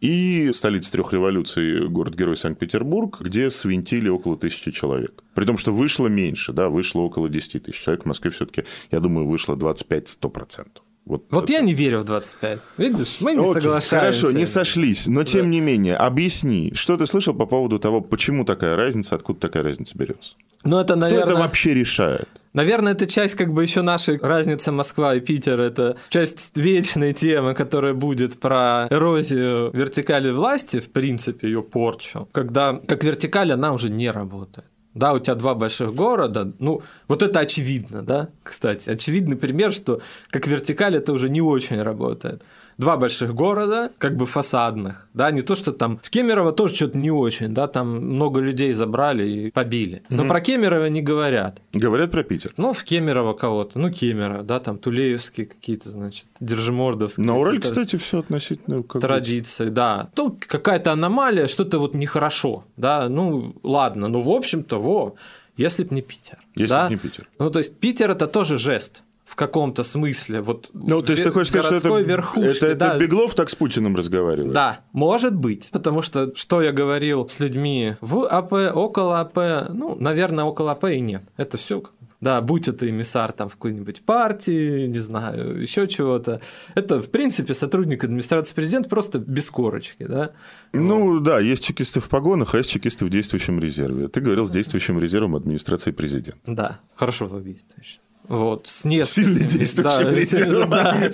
[0.00, 5.24] И столица трех революций, город-герой Санкт-Петербург, где свинтили около тысячи человек.
[5.34, 8.04] При том, что вышло меньше, да, вышло около 10 тысяч человек.
[8.04, 10.66] В Москве все-таки, я думаю, вышло 25-100%.
[11.06, 12.60] Вот, Вот это- я не верю в 25.
[12.76, 14.20] Видишь, мы не Окей, соглашаемся.
[14.20, 15.06] Хорошо, не сошлись.
[15.06, 15.48] Но тем Да.
[15.48, 19.96] не менее, объясни, что ты слышал по поводу того, почему такая разница, откуда такая разница
[19.98, 20.34] берется?
[20.62, 21.24] Ну, это, Кто наверное...
[21.24, 22.28] это вообще решает?
[22.52, 25.58] Наверное, это часть как бы еще нашей разницы Москва и Питер.
[25.58, 32.28] Это часть вечной темы, которая будет про эрозию вертикали власти, в принципе, ее порчу.
[32.32, 34.66] Когда как вертикаль она уже не работает.
[34.94, 38.90] Да, у тебя два больших города, ну, вот это очевидно, да, кстати.
[38.90, 40.00] Очевидный пример, что
[40.30, 42.42] как вертикаль это уже не очень работает.
[42.80, 46.00] Два больших города, как бы фасадных, да, не то, что там...
[46.02, 50.02] В Кемерово тоже что-то не очень, да, там много людей забрали и побили.
[50.08, 51.60] Но про Кемерово не говорят.
[51.74, 52.54] Говорят про Питер.
[52.56, 57.26] Ну, в Кемерово кого-то, ну, Кемерово, да, там Тулеевские какие-то, значит, Держимордовские.
[57.26, 60.08] На Урале, кстати, все относительно как Традиции, да.
[60.16, 65.16] Ну, какая-то аномалия, что-то вот нехорошо, да, ну, ладно, ну, в общем-то, во,
[65.58, 66.38] если б не Питер.
[66.54, 66.86] Если да?
[66.86, 67.28] б не Питер.
[67.38, 70.40] Ну, то есть Питер это тоже жест в каком-то смысле.
[70.40, 72.98] Вот Ну, то есть ты хочешь сказать, что это, верхушки, это, это да.
[72.98, 74.52] Беглов так с Путиным разговаривает?
[74.52, 75.68] Да, может быть.
[75.70, 80.86] Потому что, что я говорил с людьми в АП, около АП, ну, наверное, около АП
[80.86, 81.22] и нет.
[81.36, 81.80] Это все
[82.20, 86.42] да, будь это эмиссар там в какой-нибудь партии, не знаю, еще чего-то.
[86.74, 90.32] Это, в принципе, сотрудник администрации президента просто без корочки, да.
[90.74, 94.08] Ну да, есть чекисты в погонах, а есть чекисты в действующем резерве.
[94.08, 96.40] Ты говорил с действующим резервом администрации президента.
[96.46, 98.00] Да, хорошо действующий.
[98.30, 101.08] Вот, с несколькими, Сильно действующим да,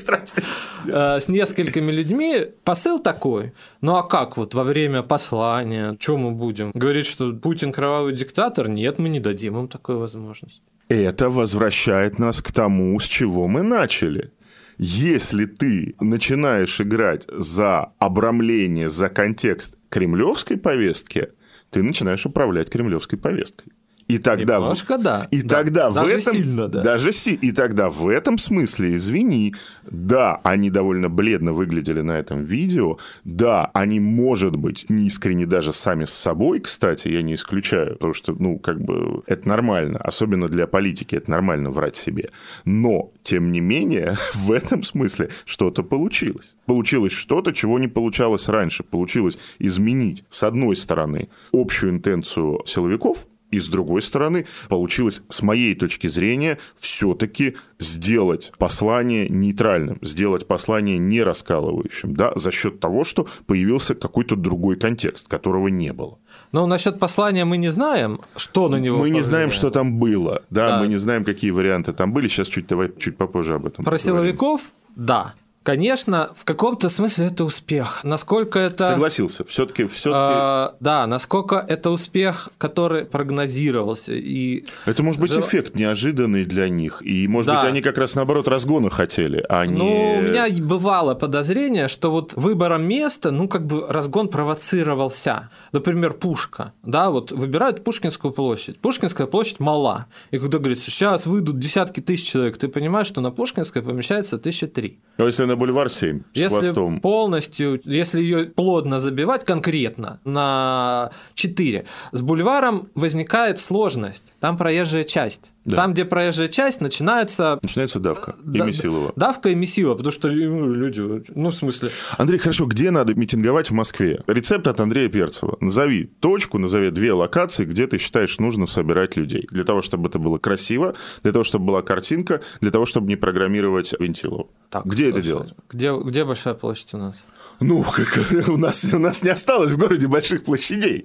[0.87, 1.17] да.
[1.17, 3.55] Э, с несколькими людьми посыл такой.
[3.81, 6.73] Ну а как вот во время послания, что мы будем?
[6.75, 8.69] Говорить, что Путин кровавый диктатор?
[8.69, 10.61] Нет, мы не дадим им такой возможности.
[10.91, 14.31] Это возвращает нас к тому, с чего мы начали.
[14.77, 21.29] Если ты начинаешь играть за обрамление, за контекст кремлевской повестки,
[21.71, 23.73] ты начинаешь управлять кремлевской повесткой.
[24.09, 25.27] И тогда, в- Немножко да.
[25.33, 25.57] и Да.
[25.57, 26.81] тогда в Даже этом, сильно, да.
[26.83, 29.55] даже си- и тогда в этом смысле, извини,
[29.91, 35.73] да, они довольно бледно выглядели на этом видео, да, они, может быть, не искренне даже
[35.73, 40.49] сами с собой, кстати, я не исключаю, потому что, ну, как бы, это нормально, особенно
[40.49, 42.31] для политики, это нормально врать себе,
[42.65, 46.55] но, тем не менее, в этом смысле что-то получилось.
[46.67, 53.61] Получилось что-то, чего не получалось раньше, получилось изменить, с одной стороны, общую интенцию силовиков, и
[53.61, 61.23] с другой стороны, получилось, с моей точки зрения, все-таки сделать послание нейтральным, сделать послание не
[61.23, 66.19] раскалывающим, да, за счет того, что появился какой-то другой контекст, которого не было.
[66.53, 70.43] Но насчет послания мы не знаем, что на него мы не знаем, что там было,
[70.51, 70.81] да, Да.
[70.81, 72.29] мы не знаем, какие варианты там были.
[72.29, 73.85] Сейчас чуть давай чуть попозже об этом.
[73.85, 74.25] Про поговорим.
[74.37, 74.61] силовиков?
[74.97, 75.35] Да.
[75.67, 78.05] Конечно, в каком-то смысле это успех.
[78.05, 78.87] Насколько это...
[78.91, 79.45] Согласился.
[79.47, 84.13] Все-таки, все-таки А, да, насколько это успех, который прогнозировался.
[84.13, 87.61] И это может быть Жел- эффект неожиданный для них, и может Да.
[87.61, 89.77] быть они как раз наоборот разгона хотели, а не.
[89.77, 95.51] Ну, у меня бывало подозрение, что вот выбором места, ну, как бы разгон провоцировался.
[95.73, 98.79] Например, Пушка, да, вот выбирают Пушкинскую площадь.
[98.79, 100.07] Пушкинская площадь мала.
[100.31, 104.69] И когда говорится, сейчас выйдут десятки тысяч человек, ты понимаешь, что на Пушкинской помещается тысяча
[104.69, 105.01] три.
[105.19, 107.01] А если она на бульвар 7 с Если хвостом.
[107.01, 114.35] полностью, если ее плотно забивать конкретно на 4, с бульваром возникает сложность.
[114.41, 115.53] Там проезжая часть.
[115.67, 115.77] Да.
[115.77, 119.13] Там, где проезжая часть, начинается Начинается давка и да- Месилова.
[119.17, 123.71] давка и месила, потому что ну, люди, ну, в смысле, Андрей, хорошо, где надо митинговать
[123.71, 124.23] в Москве?
[124.29, 125.57] Рецепт от Андрея Перцева.
[125.61, 129.49] Назови точку, назови две локации, где ты считаешь нужно собирать людей.
[129.51, 133.17] Для того, чтобы это было красиво, для того, чтобы была картинка, для того, чтобы не
[133.17, 134.51] программировать Вентилову.
[134.71, 135.53] Так, где это делать?
[135.69, 137.17] Где, где большая площадь у нас?
[137.61, 141.05] Ну, как, у, нас, у нас не осталось в городе больших площадей.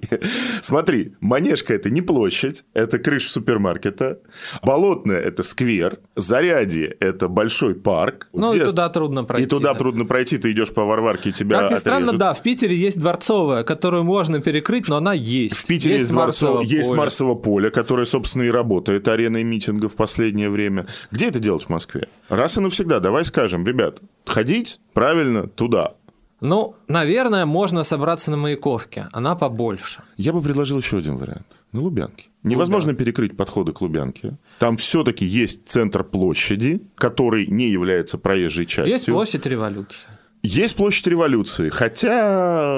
[0.60, 4.20] Смотри, Манежка– это не площадь, это крыша супермаркета.
[4.62, 6.00] Болотная– это сквер.
[6.16, 8.28] Зарядье– это большой парк.
[8.32, 9.46] Ну, где- и туда трудно пройти.
[9.46, 9.78] И туда да.
[9.78, 13.64] трудно пройти, ты идешь по Варварке, тебя Как ни странно, да, в Питере есть дворцовая,
[13.64, 15.56] которую можно перекрыть, но она есть.
[15.56, 16.98] В Питере есть, Марсово, Марсово есть поле.
[16.98, 20.86] Марсово поле, которое, собственно, и работает ареной митинга в последнее время.
[21.10, 22.08] Где это делать в Москве?
[22.28, 25.94] Раз и навсегда, давай скажем, ребят, ходить правильно туда.
[26.42, 30.02] Ну, наверное, можно собраться на Маяковке, она побольше.
[30.16, 31.46] Я бы предложил еще один вариант.
[31.70, 32.26] На Лубянке.
[32.42, 34.36] Невозможно перекрыть подходы к Лубянке.
[34.58, 38.92] Там все-таки есть центр площади, который не является проезжей частью.
[38.92, 40.08] Есть площадь революции.
[40.42, 42.74] Есть площадь революции, хотя...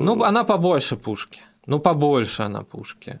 [0.00, 1.42] Ну, она побольше пушки.
[1.66, 3.18] Ну, побольше она пушки.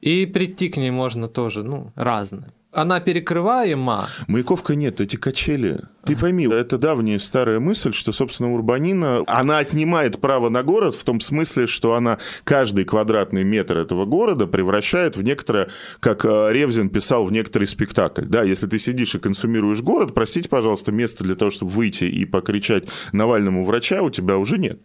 [0.00, 2.52] И прийти к ней можно тоже, ну, разно.
[2.74, 4.08] Она перекрываема.
[4.26, 5.80] Маяковка нет, эти качели.
[6.04, 11.04] Ты пойми, это давняя старая мысль, что, собственно, урбанина, она отнимает право на город в
[11.04, 15.68] том смысле, что она каждый квадратный метр этого города превращает в некоторое,
[16.00, 18.24] как э, Ревзин писал, в некоторый спектакль.
[18.26, 22.26] Да, если ты сидишь и консумируешь город, простите, пожалуйста, места для того, чтобы выйти и
[22.26, 24.80] покричать Навальному врача, у тебя уже нет.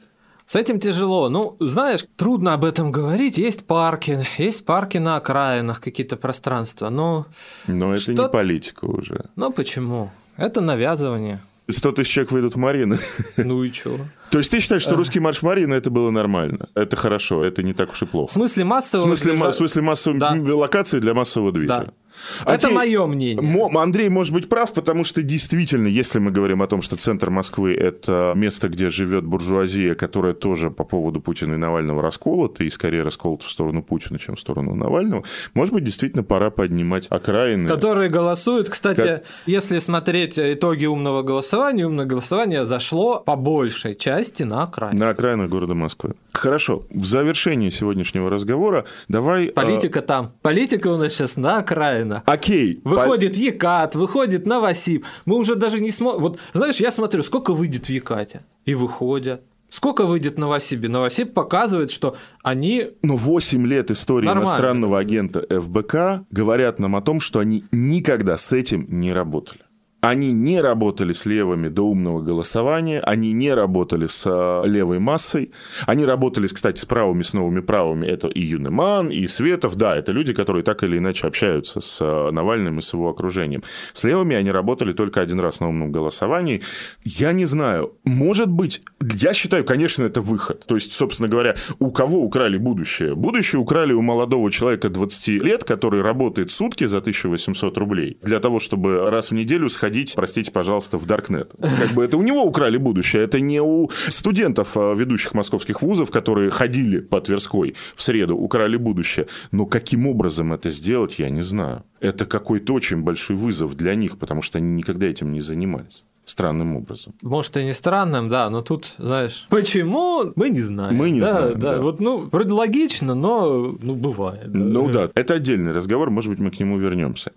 [0.50, 1.30] С этим тяжело.
[1.30, 3.38] Ну, знаешь, трудно об этом говорить.
[3.38, 6.90] Есть парки, есть парки на окраинах, какие-то пространства.
[6.90, 7.28] Но,
[7.68, 9.26] Но это Что- не политика уже.
[9.36, 10.10] ну почему?
[10.38, 11.40] Это навязывание.
[11.70, 12.98] 100 тысяч человек выйдут в Марины.
[13.38, 14.00] Ну и чё?
[14.32, 16.68] То есть ты считаешь, что русский марш Марина это было нормально?
[16.74, 18.34] Это хорошо, это не так уж и В плохо.
[18.34, 20.32] смысле В массового смысле, движа- в смысле массовой Да.
[20.56, 21.68] локации для массового движа.
[21.68, 21.94] Да.
[22.42, 22.74] Это Окей.
[22.74, 23.42] мое мнение.
[23.42, 27.30] Мо- Андрей может быть прав, потому что действительно, если мы говорим о том, что центр
[27.30, 32.70] Москвы– это место, где живет буржуазия, которая тоже по поводу Путина и Навального расколота, и
[32.70, 37.68] скорее расколота в сторону Путина, чем в сторону Навального, может быть, действительно пора поднимать окраины.
[37.68, 38.70] Которые голосуют.
[38.70, 45.00] Кстати, Как- если смотреть итоги умного голосования, умное голосование зашло по большей части на окраине.
[45.00, 46.14] На окраинах города Москвы.
[46.34, 46.84] Хорошо.
[46.90, 49.48] В завершении сегодняшнего разговора давай...
[49.48, 50.32] э, Политика там.
[50.42, 52.09] Политика у нас сейчас на окраинах.
[52.26, 52.82] Окей.
[52.84, 55.06] Выходит Екат, выходит Новосиб.
[55.26, 56.22] Мы уже даже не смотрим.
[56.22, 58.46] Вот знаешь, я смотрю, сколько выйдет в Екате.
[58.66, 59.42] И выходят.
[59.70, 60.90] Сколько выйдет Новосибе?
[60.90, 62.88] Новосиб показывает, что они...
[63.04, 64.50] Но 8 лет истории Нормально.
[64.50, 69.60] иностранного агента ФБК говорят нам о том, что они никогда с этим не работали.
[70.02, 75.52] Они не работали с левыми до умного голосования, они не работали с э, левой массой,
[75.88, 78.06] они работали, кстати, с правыми, с новыми правыми.
[78.06, 82.32] Это и Юнеман, и Светов, да, это люди, которые так или иначе общаются с э,
[82.32, 83.64] Навальным и с его окружением.
[83.92, 86.62] С левыми они работали только один раз на умном голосовании.
[87.04, 90.66] Я не знаю, может быть, я считаю, конечно, это выход.
[90.66, 93.16] То есть, собственно говоря, у кого украли будущее?
[93.16, 98.60] Будущее украли у молодого человека 20 лет, который работает сутки за 1800 рублей, для того,
[98.60, 101.52] чтобы раз в неделю сходить, простите, пожалуйста, в Даркнет.
[101.60, 106.12] Как бы это у него украли будущее, это не у студентов э, ведущих московских вузов,
[106.12, 109.28] которые ходили по Тверской в среду, украли будущее.
[109.52, 111.84] Но каким образом это сделать, я не знаю.
[112.00, 116.04] Это какой-то очень большой вызов для них, потому что они никогда этим не занимались.
[116.26, 117.16] Странным образом.
[117.24, 120.96] Может, и не странным, да, но тут, знаешь, почему, мы не знаем.
[120.96, 121.82] Мы не да, знаем, Да, да.
[121.82, 124.52] вот, ну, вроде логично, но, ну, бывает.
[124.52, 124.60] да.
[124.60, 127.32] Ну да, это отдельный разговор, может быть, мы к нему вернемся.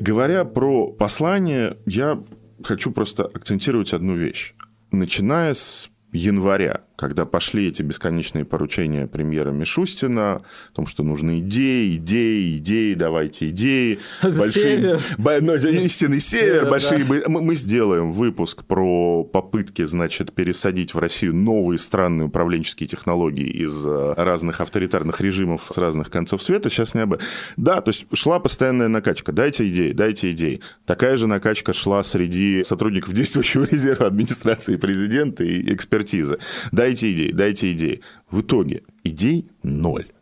[0.00, 2.22] Говоря про послание, я
[2.62, 4.54] хочу просто акцентировать одну вещь.
[4.90, 11.96] Начиная с января, когда пошли эти бесконечные поручения премьера Мишустина о том, что нужны идеи,
[11.96, 13.98] идеи, идеи, давайте идеи.
[14.22, 15.00] Север.
[15.18, 17.04] Б- ну, истинный север, Север, большие...
[17.04, 17.22] да.
[17.28, 23.84] Мы, мы сделаем выпуск про попытки, значит, пересадить в Россию новые странные управленческие технологии из
[23.84, 26.70] э, разных авторитарных режимов с разных концов света.
[26.70, 27.26] Сейчас не об этом.
[27.56, 29.32] Да, то есть шла постоянная накачка.
[29.32, 30.60] Дайте идеи, дайте идеи.
[30.86, 36.38] Такая же накачка шла среди сотрудников действующего резерва администрации президента и экспертизы.
[36.84, 38.02] Дайте идеи, дайте идеи.
[38.30, 40.12] В итоге идей ноль.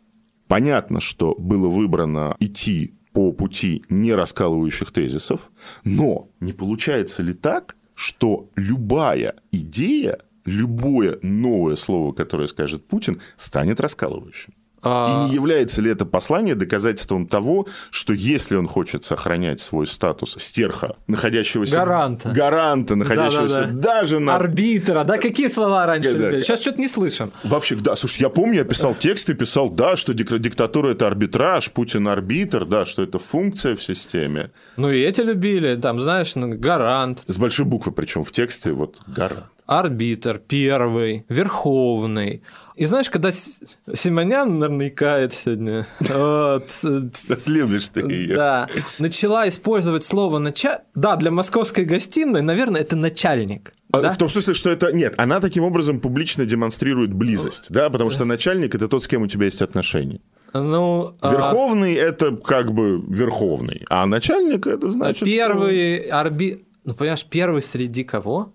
[0.47, 5.51] Понятно, что было выбрано идти по пути не раскалывающих тезисов,
[5.83, 13.81] но не получается ли так, что любая идея, любое новое слово, которое скажет Путин, станет
[13.81, 14.53] раскалывающим?
[14.83, 20.35] И не является ли это послание доказательством того, что если он хочет сохранять свой статус
[20.39, 21.75] стерха, находящегося...
[21.77, 22.29] Гаранта.
[22.29, 23.81] Гаранта, находящегося Да-да-да.
[23.81, 24.35] даже на...
[24.35, 26.25] Арбитра, да, какие слова раньше Да, да.
[26.31, 26.41] были?
[26.41, 27.31] Сейчас что-то не слышим.
[27.43, 31.71] Вообще, да, слушай, я помню, я писал тексты, писал, да, что дик- диктатура– это арбитраж,
[31.71, 34.51] Путин– арбитр, да, что это функция в системе.
[34.77, 39.45] Ну и эти любили, там, знаешь, гарант, С большой буквы, причем в тексте, вот, гарант.
[39.65, 42.41] Арбитр, первый, верховный.
[42.75, 47.09] И знаешь, когда Симонян намекает сегодня, вот, э,
[47.45, 48.35] Любишь ты ее.
[48.35, 48.67] да,
[48.99, 53.73] начала использовать слово начальник, да, для московской гостиной, наверное, это начальник.
[53.91, 54.11] А, да?
[54.11, 54.91] В том смысле, что это...
[54.91, 59.21] Нет, она таким образом публично демонстрирует близость, да, потому что начальник– это тот, с кем
[59.21, 60.19] у тебя есть отношения.
[60.51, 65.23] Ну, а, Верховный– это как бы верховный, а начальник– это значит...
[65.23, 66.65] первый арби...
[66.85, 68.53] Ну, понимаешь, первый среди кого?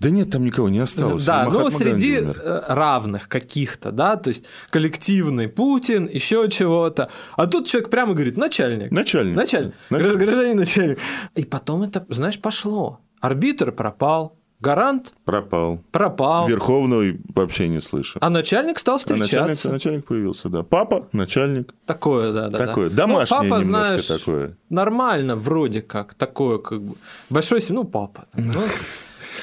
[0.00, 1.24] Да нет, там никого не осталось.
[1.24, 2.36] Да, ну Махатма среди Ганди умер.
[2.44, 7.10] э, равных каких-то, да, то есть коллективный Путин, еще чего-то.
[7.36, 8.90] А тут человек прямо говорит, начальник.
[8.92, 9.36] Начальник.
[9.36, 9.74] Начальник.
[9.90, 10.18] Начальник.
[10.18, 10.98] Гражданин начальник.
[11.34, 13.00] И потом это, знаешь, пошло.
[13.20, 15.80] Арбитр пропал, гарант Пропал.
[15.90, 18.18] пропал, Верховный вообще не слышу.
[18.22, 19.36] а начальник стал А встречаться.
[19.46, 20.62] начальник, начальник появился, да.
[20.62, 21.74] Папа, начальник.
[21.86, 22.58] Такое, да, да.
[22.66, 22.96] Такое, да.
[22.96, 24.56] домашнее ну, папа, знаешь, такое.
[24.70, 26.94] Нормально, вроде как, такое, как бы.
[27.30, 28.26] Большой семья, ну, папа.
[28.32, 28.60] там, ну.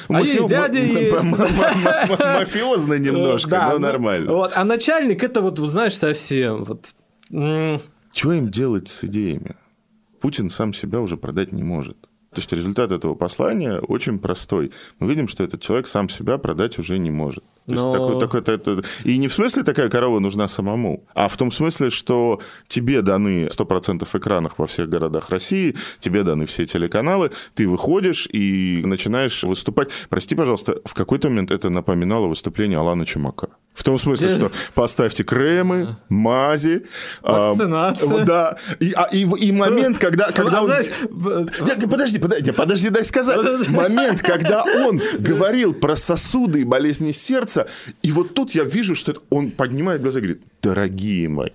[0.07, 1.23] А Мафи- есть дядя есть.
[1.23, 4.31] Мафиозно немножко, но ну, нормально.
[4.31, 6.93] Вот, а начальник это вот, знаешь, совсем вот.
[7.29, 9.55] Чего им делать с идеями?
[10.21, 11.97] Путин сам себя уже продать не может.
[12.35, 14.71] То есть результат этого послания очень простой.
[14.99, 17.45] Мы видим, что этот человек сам себя продать уже не может.
[17.67, 21.51] Но- такой- такой- это- И не в смысле такая корова нужна самому, а в том
[21.51, 27.67] смысле, что тебе даны 100% экранов во всех городах России, тебе даны все телеканалы, ты
[27.67, 29.89] выходишь и начинаешь выступать.
[30.09, 33.49] Прости, пожалуйста, в какой-то момент это напоминало выступление Алана Чумака.
[33.75, 36.85] В том смысле, что поставьте кремы, мази.
[37.21, 38.25] а, Вакцинация.
[38.25, 38.57] да.
[38.79, 40.67] И, а, и, и момент, когда, когда а он...
[40.67, 40.87] знаешь,
[41.67, 43.35] Я- подожди, подожди, подожди, дай сказать.
[43.67, 47.67] Момент, когда он говорил про сосуды и болезни сердца,
[48.01, 51.49] и вот тут я вижу, что он поднимает глаза и говорит, дорогие мои,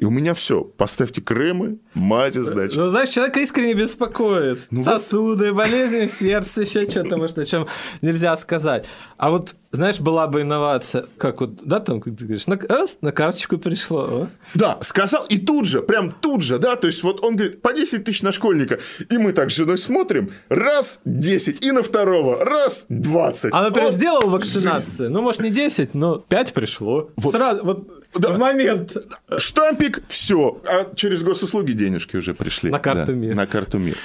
[0.00, 2.76] и у меня все, поставьте кремы, мази, значит.
[2.76, 4.66] Ну, знаешь, человек искренне беспокоит.
[4.70, 7.68] Ну вот- Сосуды, болезни, сердце, еще что-то, может, о чем
[8.02, 8.86] нельзя сказать.
[9.16, 12.96] А вот, знаешь, была бы инновация, как вот, да, там, как ты говоришь, на, раз,
[13.00, 14.00] на карточку пришло.
[14.00, 14.28] о.
[14.54, 17.72] Да, сказал, и тут же, прям тут же, да, то есть вот он говорит, по
[17.72, 22.44] 10 тысяч на школьника, и мы так с женой смотрим, раз 10, и на второго,
[22.44, 23.50] раз 20.
[23.52, 24.32] А, например, О, сделал жизнь.
[24.32, 25.10] вакцинацию.
[25.10, 27.10] Ну, может, не 10, но 5 пришло.
[27.16, 27.32] Вот.
[27.32, 28.32] Сразу, вот Да.
[28.32, 28.96] в момент.
[29.38, 30.60] Штампик, все.
[30.64, 32.70] А через госуслуги денежки уже пришли.
[32.70, 33.34] На карту Да, МИР.
[33.36, 33.96] На карту МИР.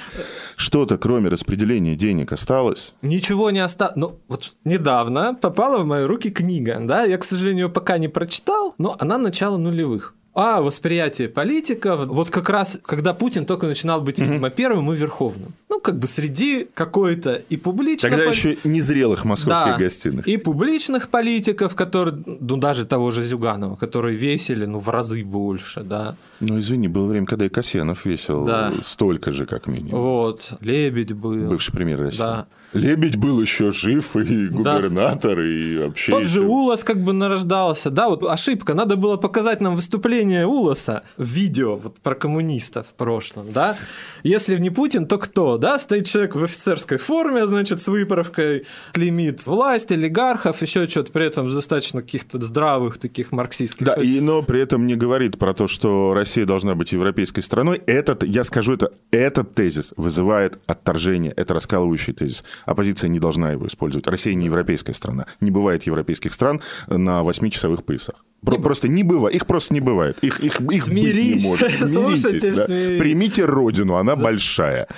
[0.56, 2.94] Что-то, кроме распределения денег, осталось?
[3.02, 3.96] Ничего не осталось.
[3.96, 8.74] Ну, вот недавно попала в мои руки книга, да, я, к сожалению, пока не прочитал,
[8.78, 10.12] но она начала нулевых.
[10.34, 15.54] А восприятие политика, вот как раз, когда Путин только начинал быть, видимо, первым и верховным.
[15.70, 18.10] Ну, как бы среди какой-то и публично...
[18.10, 20.26] Тогда пол- еще незрелых московских Да, гостиных.
[20.28, 25.80] И публичных политиков, которые, ну, даже того же Зюганова, которые весили, ну, в разы больше,
[25.82, 26.16] да.
[26.40, 28.74] Ну, извини, было время, когда и Касьянов весил Да.
[28.82, 30.02] столько же, как минимум.
[30.02, 31.48] Вот, Лебедь был.
[31.48, 32.18] Бывший премьер России.
[32.18, 32.46] Да.
[32.72, 36.12] Лебедь был еще жив, и губернатор, и вообще...
[36.12, 37.90] Тот же еще- Улас как бы нарождался.
[37.90, 38.74] Да, вот ошибка.
[38.74, 43.76] Надо было показать нам выступление Уласа в видео вот, про коммунистов в прошлом, да.
[44.22, 45.78] Если не Путин, то кто, да?
[45.78, 51.48] Стоит человек в офицерской форме, значит, с выправкой, клеймит власть, олигархов, еще что-то, при этом
[51.48, 53.86] достаточно каких-то здравых таких марксистских.
[53.86, 57.80] Да, и, но при этом не говорит про то, что Россия должна быть европейской страной.
[57.86, 61.32] Этот, я скажу это, этот тезис вызывает отторжение.
[61.32, 62.44] Это раскалывающий тезис.
[62.64, 64.06] Оппозиция не должна его использовать.
[64.06, 65.26] Россия не европейская страна.
[65.40, 68.24] Не бывает европейских стран на 8-часовых поясах.
[68.42, 69.34] Про- просто не бывает.
[69.34, 70.18] Их просто не бывает.
[70.22, 71.72] Их, их, их быть Смирись, не может.
[71.78, 72.66] Смиритесь, да.
[72.66, 73.00] смирись.
[73.00, 74.88] Примите родину, она большая.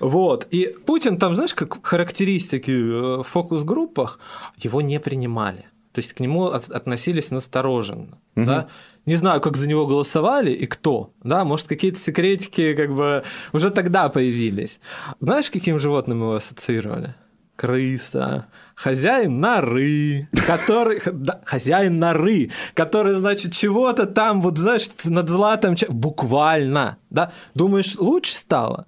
[0.00, 0.46] Вот.
[0.50, 4.18] И Путин там, знаешь, как характеристики э, в фокус-группах,
[4.58, 5.66] его не принимали.
[5.92, 8.18] То есть к нему от- относились настороженно.
[8.34, 8.68] Да?
[9.06, 11.12] Не знаю, как за него голосовали и кто.
[11.22, 11.44] Да?
[11.44, 14.80] Может, какие-то секретики как бы уже тогда появились.
[15.20, 17.14] Знаешь, каким животным его ассоциировали?
[17.56, 25.74] Крыса, хозяин норы, который, да, хозяин норы, который, значит, чего-то там, вот, знаешь, над златом,
[25.90, 28.86] буквально, да, думаешь, лучше стало?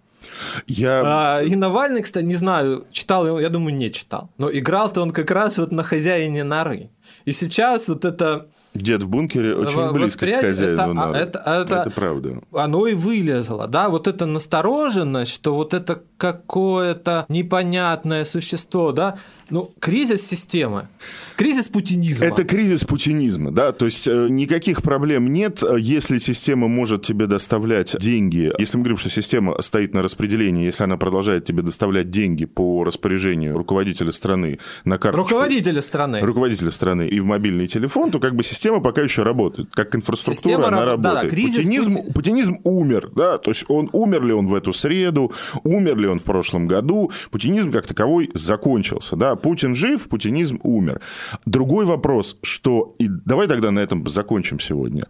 [0.66, 1.03] Я...
[1.05, 4.31] А, и Навальный, кстати, не знаю, читал я думаю, не читал.
[4.39, 6.91] Но играл-то он как раз вот на хозяине норы.
[7.24, 11.90] И сейчас вот это Дед в бункере очень близко к хозяину это, Это, это, это
[11.90, 12.40] правда.
[12.52, 19.16] Оно и вылезло, да, вот эта настороженность, что вот это какое-то непонятное существо, да,
[19.48, 20.88] ну, кризис системы,
[21.36, 22.26] кризис путинизма.
[22.26, 27.26] Это кризис путинизма, да, то есть э, никаких проблем нет, э, если система может тебе
[27.26, 32.10] доставлять деньги, если мы говорим, что система стоит на распределении, если она продолжает тебе доставлять
[32.10, 35.28] деньги по распоряжению руководителя страны на карточку...
[35.28, 36.20] Руководителя страны.
[36.20, 40.34] Руководителя страны и в мобильный телефон, то как бы система пока еще работает, как инфраструктура
[40.34, 41.05] система она раб...
[41.05, 41.22] работает.
[41.24, 42.12] Да, кризис путинизм, Путин...
[42.12, 45.32] путинизм умер, да, то есть он умер ли он в эту среду,
[45.62, 51.00] умер ли он в прошлом году, путинизм как таковой закончился, да, Путин жив, путинизм умер.
[51.46, 52.94] Другой вопрос, что...
[52.98, 55.07] И давай тогда на этом закончим сегодня.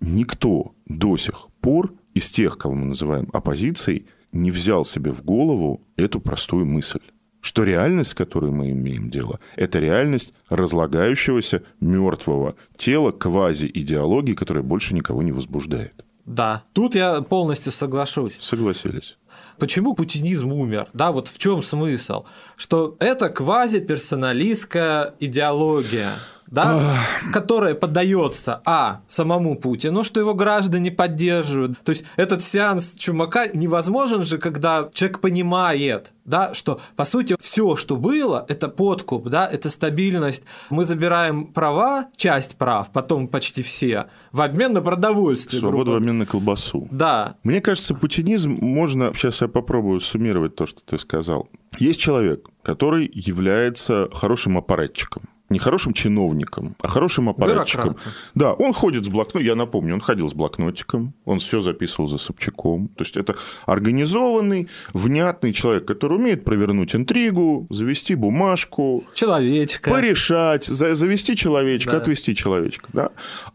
[0.00, 5.86] Никто до сих пор из тех, кого мы называем оппозицией, не взял себе в голову
[5.96, 7.00] эту простую мысль
[7.44, 14.94] что реальность, с которой мы имеем дело, это реальность разлагающегося мертвого тела квази-идеологии, которая больше
[14.94, 16.04] никого не возбуждает.
[16.24, 18.38] Да, тут я полностью соглашусь.
[18.40, 19.18] Согласились.
[19.58, 20.88] Почему путинизм умер?
[20.94, 22.24] Да, вот в чем смысл?
[22.56, 26.14] Что это квазиперсоналистская идеология
[26.50, 26.98] да,
[27.32, 31.78] которая поддается, а, самому Путину, что его граждане поддерживают.
[31.82, 37.76] То есть этот сеанс Чумака невозможен же, когда человек понимает, да, что, по сути, все,
[37.76, 40.42] что было, это подкуп, да, это стабильность.
[40.70, 45.60] Мы забираем права, часть прав, потом почти все, в обмен на продовольствие.
[45.60, 46.88] Свободу в обмен на колбасу.
[46.90, 47.36] Да.
[47.42, 51.48] Мне кажется, путинизм можно, сейчас я попробую суммировать то, что ты сказал.
[51.78, 55.24] Есть человек, который является хорошим аппаратчиком
[55.54, 57.92] не хорошим чиновником, а хорошим аппаратчиком.
[57.92, 58.12] Бюрократом.
[58.34, 62.18] Да, он ходит с блокнотом, я напомню, он ходил с блокнотиком, он все записывал за
[62.18, 62.88] Собчаком.
[62.88, 63.36] То есть это
[63.66, 69.04] организованный, внятный человек, который умеет провернуть интригу, завести бумажку.
[69.14, 69.90] Человечка.
[69.90, 71.96] Порешать, завести человечка, да.
[71.98, 72.88] отвести человечка.
[72.92, 73.10] Да?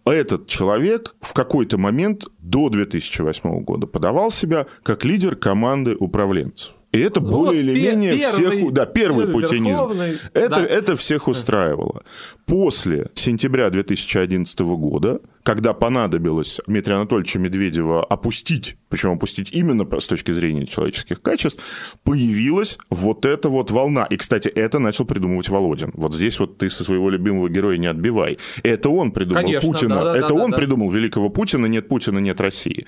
[0.06, 6.74] А этот человек в какой-то момент до 2008 года подавал себя как лидер команды управленцев.
[6.92, 8.74] И это ну, более вот или менее первый, всех...
[8.74, 9.92] Да, первый, первый путинизм.
[10.34, 10.66] Это, да.
[10.66, 12.04] это всех устраивало.
[12.48, 20.32] После сентября 2011 года, когда понадобилось Дмитрию Анатольевичу Медведева опустить, причем опустить именно с точки
[20.32, 21.64] зрения человеческих качеств,
[22.04, 24.06] появилась вот эта вот волна.
[24.06, 25.92] И, кстати, это начал придумывать Володин.
[25.94, 28.40] Вот здесь вот ты со своего любимого героя не отбивай.
[28.64, 29.96] Это он придумал Конечно, Путина.
[29.96, 31.68] Да, да, это да, он да, придумал великого Путина.
[31.68, 32.88] Нет Путина, нет России.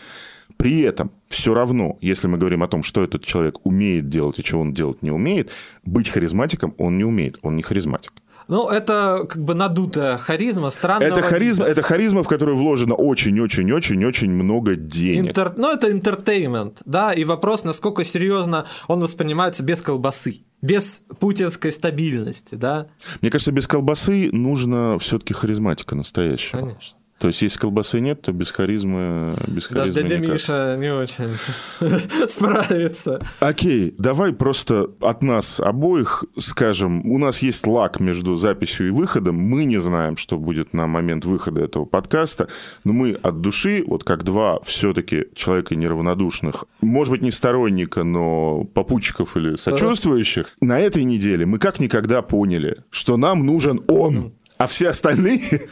[0.58, 4.44] При этом все равно, если мы говорим о том, что этот человек умеет делать и
[4.44, 5.50] чего он делать не умеет,
[5.84, 8.14] быть харизматиком он не умеет, он не харизматик.
[8.48, 11.08] Ну, это как бы надутая харизма, странная.
[11.08, 15.32] Это харизма, это харизма, в которую вложено очень-очень-очень-очень много денег.
[15.32, 15.54] Enter...
[15.56, 22.56] Ну, это entertainment, да, и вопрос, насколько серьезно он воспринимается без колбасы без путинской стабильности,
[22.56, 22.88] да?
[23.22, 26.60] Мне кажется, без колбасы нужно все-таки харизматика настоящего.
[26.60, 26.98] Конечно.
[27.22, 30.34] То есть, если колбасы нет, то без харизмы, без харизмы Даже дядя никак.
[30.34, 31.38] Миша не очень
[32.28, 33.22] справится.
[33.40, 39.36] Окей, давай просто от нас обоих скажем, у нас есть лак между записью и выходом,
[39.36, 42.48] мы не знаем, что будет на момент выхода этого подкаста,
[42.84, 48.64] но мы от души, вот как два все-таки человека неравнодушных, может быть, не сторонника, но
[48.64, 54.68] попутчиков или сочувствующих, на этой неделе мы как никогда поняли, что нам нужен он а
[54.68, 55.68] все остальные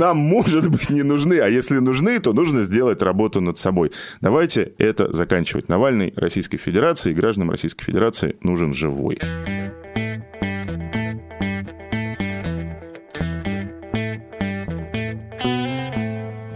[0.00, 1.38] нам, может быть, не нужны.
[1.38, 3.92] А если нужны, то нужно сделать работу над собой.
[4.20, 5.68] Давайте это заканчивать.
[5.68, 9.18] Навальный Российской Федерации и гражданам Российской Федерации нужен живой.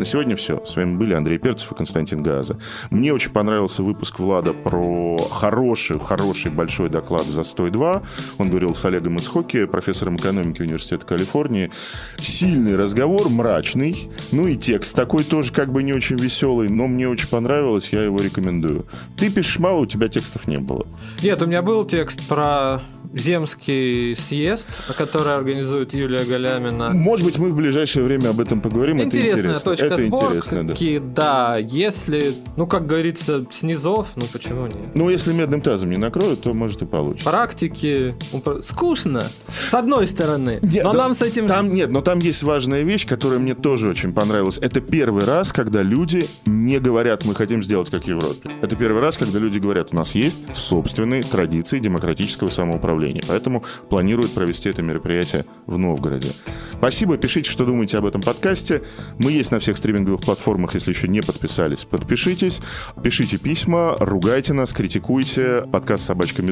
[0.02, 0.60] На сегодня все.
[0.66, 2.58] С вами были Андрей Перцев и Константин Газа.
[2.90, 8.02] Мне очень понравился выпуск Влада про хороший, хороший большой доклад за 102.
[8.38, 11.70] Он говорил с Олегом Исхоки, профессором экономики Университета Калифорнии.
[12.16, 14.10] Сильный разговор, мрачный.
[14.32, 18.02] Ну и текст такой тоже как бы не очень веселый, но мне очень понравилось, я
[18.02, 18.86] его рекомендую.
[19.16, 20.84] Ты пишешь мало, у тебя текстов не было.
[21.22, 22.82] Нет, у меня был текст про
[23.14, 26.90] Земский съезд, который организует Юлия Галямина.
[26.90, 29.00] Может быть, мы в ближайшее время об этом поговорим.
[29.00, 29.70] Интересная это интересно.
[29.70, 31.54] точка это сборки, да.
[31.54, 31.56] да.
[31.58, 34.94] Если, ну, как говорится, снизов, ну, почему нет?
[34.94, 37.28] Ну, если медным тазом не накроют, то, может, и получится.
[37.28, 38.14] Практики.
[38.62, 39.24] Скучно,
[39.70, 40.60] с одной стороны.
[40.62, 41.46] Нет, но да, нам с этим...
[41.46, 44.58] Там, нет, но там есть важная вещь, которая мне тоже очень понравилась.
[44.58, 48.50] Это первый раз, когда люди не говорят, мы хотим сделать как в Европе.
[48.62, 53.22] Это первый раз, когда люди говорят, у нас есть собственные традиции демократического самоуправления направлении.
[53.26, 56.30] Поэтому планируют провести это мероприятие в Новгороде.
[56.76, 58.82] Спасибо, пишите, что думаете об этом подкасте.
[59.18, 62.60] Мы есть на всех стриминговых платформах, если еще не подписались, подпишитесь.
[63.02, 65.64] Пишите письма, ругайте нас, критикуйте.
[65.72, 66.42] Подкаст собачка.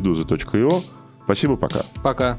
[1.24, 1.82] Спасибо, пока.
[2.03, 2.38] Пока.